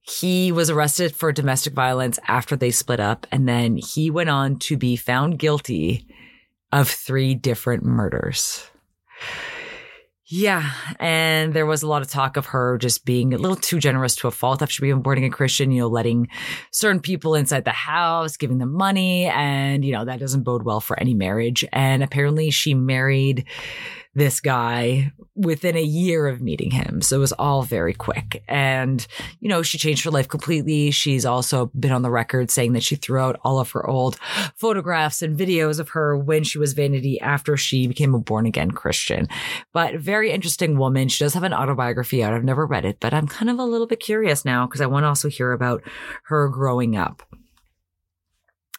[0.00, 4.58] He was arrested for domestic violence after they split up, and then he went on
[4.60, 6.06] to be found guilty
[6.72, 8.68] of three different murders.
[10.36, 10.72] Yeah.
[10.98, 14.16] And there was a lot of talk of her just being a little too generous
[14.16, 16.26] to a fault after being born a Christian, you know, letting
[16.72, 19.26] certain people inside the house, giving them money.
[19.26, 21.64] And, you know, that doesn't bode well for any marriage.
[21.72, 23.46] And apparently she married
[24.14, 27.02] this guy within a year of meeting him.
[27.02, 28.44] So it was all very quick.
[28.48, 29.04] And,
[29.40, 30.92] you know, she changed her life completely.
[30.92, 34.16] She's also been on the record saying that she threw out all of her old
[34.54, 38.70] photographs and videos of her when she was vanity after she became a born again
[38.70, 39.28] Christian.
[39.72, 41.08] But very interesting woman.
[41.08, 42.32] She does have an autobiography out.
[42.32, 44.86] I've never read it, but I'm kind of a little bit curious now because I
[44.86, 45.82] want to also hear about
[46.24, 47.22] her growing up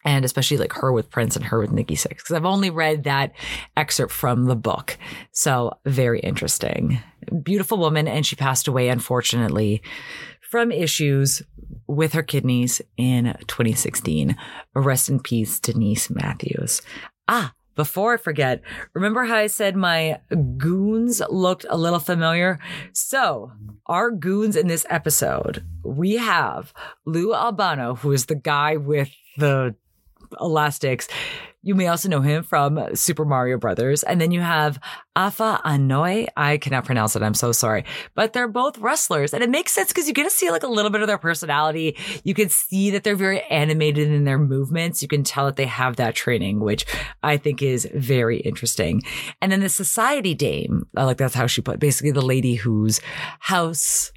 [0.05, 3.03] and especially like her with Prince and her with Nikki Sixx because I've only read
[3.03, 3.33] that
[3.75, 4.97] excerpt from the book.
[5.31, 6.99] So very interesting.
[7.43, 9.81] Beautiful woman and she passed away unfortunately
[10.49, 11.41] from issues
[11.87, 14.37] with her kidneys in 2016.
[14.75, 16.81] Rest in peace Denise Matthews.
[17.27, 18.61] Ah, before I forget,
[18.93, 20.19] remember how I said my
[20.57, 22.57] goons looked a little familiar?
[22.93, 23.51] So,
[23.87, 26.73] our goons in this episode, we have
[27.05, 29.75] Lou Albano, who is the guy with the
[30.39, 31.07] elastics.
[31.65, 34.03] You may also know him from Super Mario Brothers.
[34.03, 34.79] And then you have
[35.15, 36.27] Afa Anoa'i.
[36.37, 37.23] I cannot pronounce it.
[37.23, 37.85] I'm so sorry.
[38.13, 39.33] But they're both wrestlers.
[39.33, 41.17] And it makes sense because you get to see like a little bit of their
[41.17, 41.97] personality.
[42.23, 45.01] You can see that they're very animated in their movements.
[45.01, 46.85] You can tell that they have that training, which
[47.23, 49.01] I think is very interesting.
[49.41, 53.01] And then the society dame, I like that's how she put basically the lady whose
[53.39, 54.11] house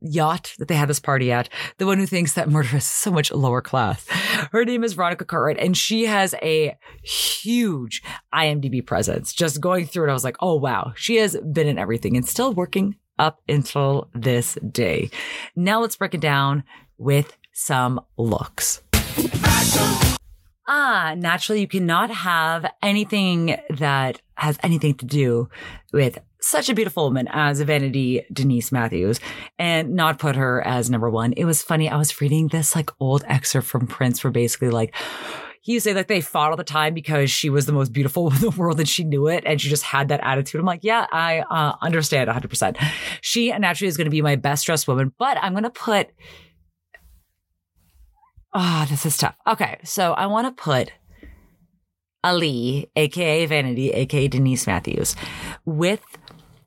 [0.00, 1.48] yacht that they had this party at,
[1.78, 4.06] the one who thinks that murder is so much lower class.
[4.52, 8.02] Her name is Veronica Cartwright, and she has a huge
[8.34, 9.32] IMDb presence.
[9.32, 12.26] Just going through it, I was like, oh wow, she has been in everything and
[12.26, 15.10] still working up until this day.
[15.54, 16.64] Now let's break it down
[16.98, 18.82] with some looks.
[20.72, 25.48] Ah, naturally, you cannot have anything that has anything to do
[25.92, 29.20] with such a beautiful woman as Vanity Denise Matthews
[29.58, 31.32] and not put her as number one.
[31.34, 31.88] It was funny.
[31.88, 34.94] I was reading this like old excerpt from Prince where basically like,
[35.62, 37.92] he used to say like they fought all the time because she was the most
[37.92, 40.60] beautiful in the world and she knew it and she just had that attitude.
[40.60, 42.76] I'm like, yeah, I uh, understand 100%.
[43.20, 46.08] She naturally is going to be my best dressed woman, but I'm going to put.
[48.52, 49.36] Oh, this is tough.
[49.46, 50.90] Okay, so I want to put
[52.24, 55.14] Ali, aka Vanity, aka Denise Matthews,
[55.64, 56.02] with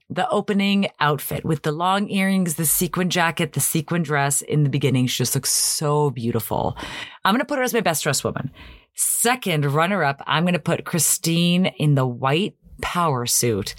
[0.10, 4.70] the opening outfit with the long earrings, the sequin jacket, the sequin dress in the
[4.70, 5.08] beginning.
[5.08, 6.78] She just looks so beautiful.
[7.26, 8.52] I'm going to put her as my best dressed woman.
[8.96, 13.76] Second runner up, I'm going to put Christine in the white power suit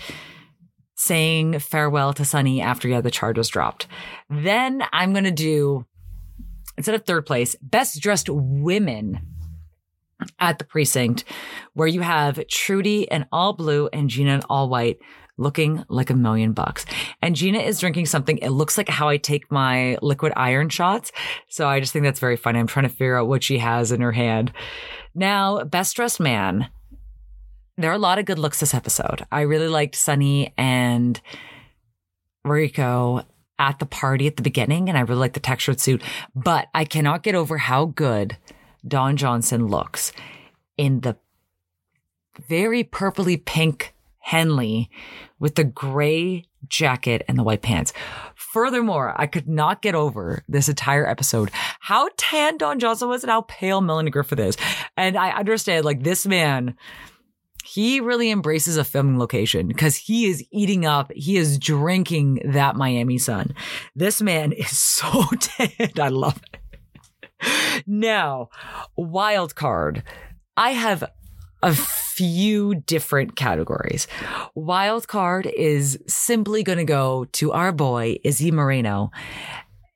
[0.97, 3.87] saying farewell to Sonny after yeah, the charges dropped.
[4.31, 5.87] Then I'm going to do,
[6.77, 9.21] instead of third place, best dressed women
[10.39, 11.25] at the precinct
[11.75, 14.99] where you have Trudy in all blue and Gina in all white
[15.37, 16.87] looking like a million bucks.
[17.23, 18.39] And Gina is drinking something.
[18.39, 21.13] It looks like how I take my liquid iron shots.
[21.49, 22.59] So I just think that's very funny.
[22.59, 24.53] I'm trying to figure out what she has in her hand.
[25.15, 26.69] Now, best dressed man.
[27.77, 29.27] There are a lot of good looks this episode.
[29.33, 31.21] I really liked Sonny and
[32.45, 33.23] Rico
[33.59, 36.03] at the party at the beginning, and I really like the textured suit.
[36.35, 38.37] But I cannot get over how good
[38.87, 40.13] Don Johnson looks
[40.77, 41.17] in the
[42.49, 43.94] very purpley pink
[44.25, 44.89] Henley
[45.39, 47.93] with the gray jacket and the white pants.
[48.35, 51.51] Furthermore, I could not get over this entire episode
[51.81, 54.57] how tan Don Johnson was and how pale Melanie Griffith is.
[54.97, 56.75] And I understand, like, this man,
[57.67, 62.77] he really embraces a filming location because he is eating up, he is drinking that
[62.77, 63.55] Miami sun.
[63.95, 65.91] This man is so tan.
[66.01, 67.85] I love it.
[67.87, 68.49] Now,
[68.97, 70.03] wild card.
[70.57, 71.05] I have
[71.65, 74.07] a few different categories.
[74.55, 79.11] Wild card is simply going to go to our boy, Izzy Moreno.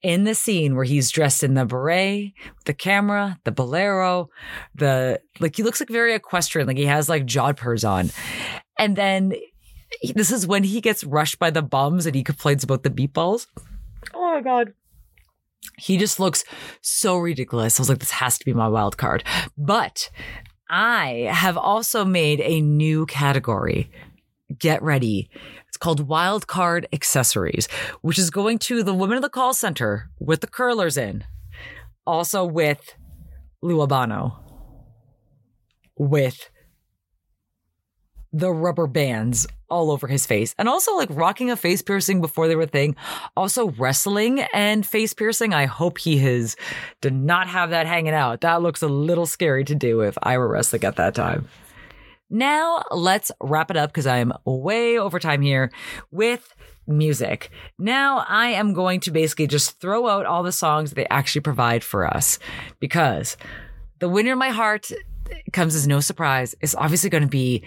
[0.01, 2.33] In the scene where he's dressed in the beret,
[2.65, 4.31] the camera, the bolero,
[4.75, 8.11] the like, he looks like very equestrian, like he has like jodhpurs on.
[8.79, 9.35] And then
[10.15, 13.47] this is when he gets rushed by the bums and he complains about the meatballs.
[14.15, 14.73] Oh my God.
[15.77, 16.45] He just looks
[16.81, 17.79] so ridiculous.
[17.79, 19.25] I was like, this has to be my wild card.
[19.57, 20.11] But
[20.71, 23.91] I have also made a new category.
[24.59, 25.31] Get ready.
[25.67, 27.69] It's called Wildcard Accessories,
[28.03, 31.25] which is going to the women of the call center with the curlers in,
[32.07, 32.95] also with
[33.63, 34.39] Lou Albano,
[35.97, 36.51] with
[38.33, 42.49] the rubber bands all over his face and also like rocking a face piercing before
[42.49, 42.97] they were thing.
[43.37, 45.55] Also wrestling and face piercing.
[45.55, 46.57] I hope he has
[47.01, 48.41] did not have that hanging out.
[48.41, 51.49] That looks a little scary to do if I were wrestling at that time.
[52.31, 55.71] Now let's wrap it up because I'm way over time here
[56.11, 56.55] with
[56.87, 57.51] music.
[57.79, 61.83] Now I am going to basically just throw out all the songs they actually provide
[61.83, 62.39] for us
[62.81, 63.37] because
[63.99, 64.91] the winner in my heart
[65.53, 66.55] comes as no surprise.
[66.61, 67.65] It's obviously going to be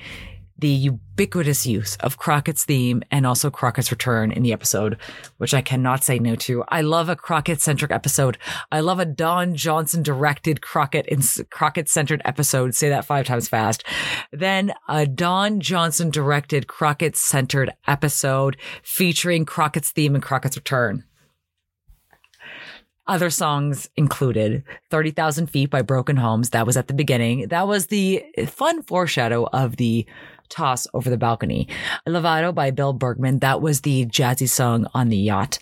[0.61, 4.97] the ubiquitous use of Crockett's theme and also Crockett's return in the episode,
[5.37, 6.63] which I cannot say no to.
[6.69, 8.37] I love a Crockett centric episode.
[8.71, 12.75] I love a Don Johnson directed Crockett in Crockett centered episode.
[12.75, 13.83] Say that five times fast.
[14.31, 21.03] Then a Don Johnson directed Crockett centered episode featuring Crockett's theme and Crockett's return.
[23.11, 26.51] Other songs included 30,000 Feet by Broken Homes.
[26.51, 27.49] That was at the beginning.
[27.49, 30.05] That was the fun foreshadow of the
[30.47, 31.67] toss over the balcony.
[32.07, 33.39] Lovato by Bill Bergman.
[33.39, 35.59] That was the jazzy song on the yacht.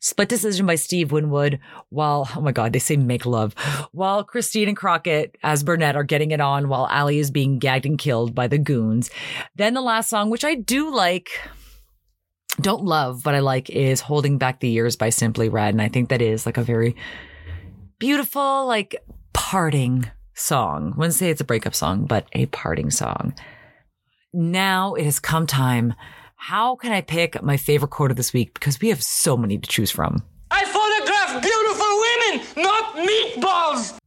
[0.00, 1.60] Split Decision by Steve Winwood,
[1.90, 3.52] while, oh my God, they say make love,
[3.92, 7.86] while Christine and Crockett as Burnett are getting it on while Allie is being gagged
[7.86, 9.10] and killed by the goons.
[9.54, 11.30] Then the last song, which I do like,
[12.62, 15.74] don't love, but I like is Holding Back the Years by Simply Red.
[15.74, 16.96] And I think that is like a very
[17.98, 18.96] beautiful, like
[19.32, 20.92] parting song.
[20.94, 23.34] I wouldn't say it's a breakup song, but a parting song
[24.32, 25.94] now it has come time.
[26.36, 28.54] How can I pick my favorite quote of this week?
[28.54, 30.22] Because we have so many to choose from.
[30.50, 33.98] I photograph beautiful women, not meatballs.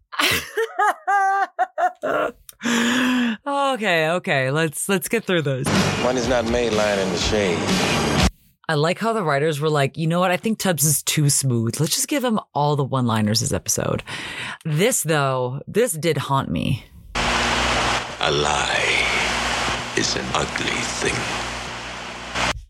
[3.74, 5.68] okay, okay, let's let's get through those.
[6.04, 8.23] One is not made lying in the shade.
[8.70, 10.32] I like how the writers were like, you know what?
[10.32, 11.82] I think Tubbs is too smooth.
[11.82, 14.04] Let's just give him all the one-liners this episode.
[14.64, 16.86] This though, this did haunt me.
[17.16, 21.14] A lie is an ugly thing.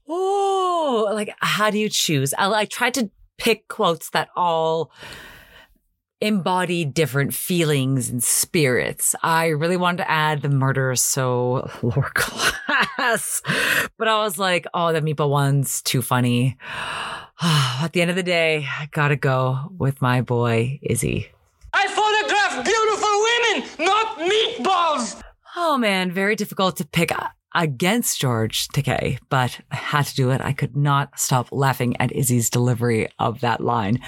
[0.10, 2.34] Oh, like how do you choose?
[2.40, 4.92] I, I tried to pick quotes that all
[6.24, 9.14] embody different feelings and spirits.
[9.22, 13.42] I really wanted to add the murder so lower class,
[13.98, 16.58] but I was like, oh, the meatball one's too funny.
[17.42, 21.28] At the end of the day, I gotta go with my boy Izzy.
[21.74, 25.22] I photograph beautiful women, not meatballs.
[25.58, 27.12] Oh man, very difficult to pick
[27.54, 30.42] against George Takei, but I had to do it.
[30.42, 34.00] I could not stop laughing at Izzy's delivery of that line.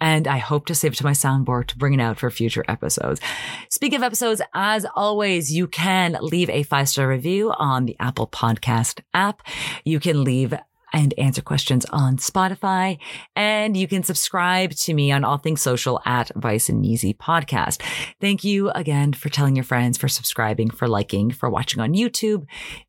[0.00, 2.64] And I hope to save it to my soundboard to bring it out for future
[2.68, 3.20] episodes.
[3.68, 8.26] Speaking of episodes, as always, you can leave a five star review on the Apple
[8.26, 9.42] Podcast app.
[9.84, 10.54] You can leave
[10.92, 12.98] and answer questions on Spotify.
[13.36, 17.82] And you can subscribe to me on all things social at Vice and Easy podcast.
[18.20, 22.46] Thank you again for telling your friends, for subscribing, for liking, for watching on YouTube.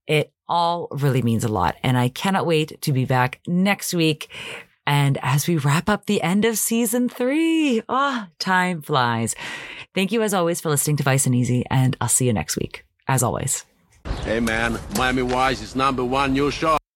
[0.08, 1.76] It all really means a lot.
[1.84, 4.30] And I cannot wait to be back next week.
[4.90, 9.36] And as we wrap up the end of season three, ah, oh, time flies.
[9.94, 12.58] Thank you as always for listening to Vice and Easy, and I'll see you next
[12.58, 12.84] week.
[13.08, 13.66] As always.
[14.24, 16.80] Hey man, Miami Vice is number one new show.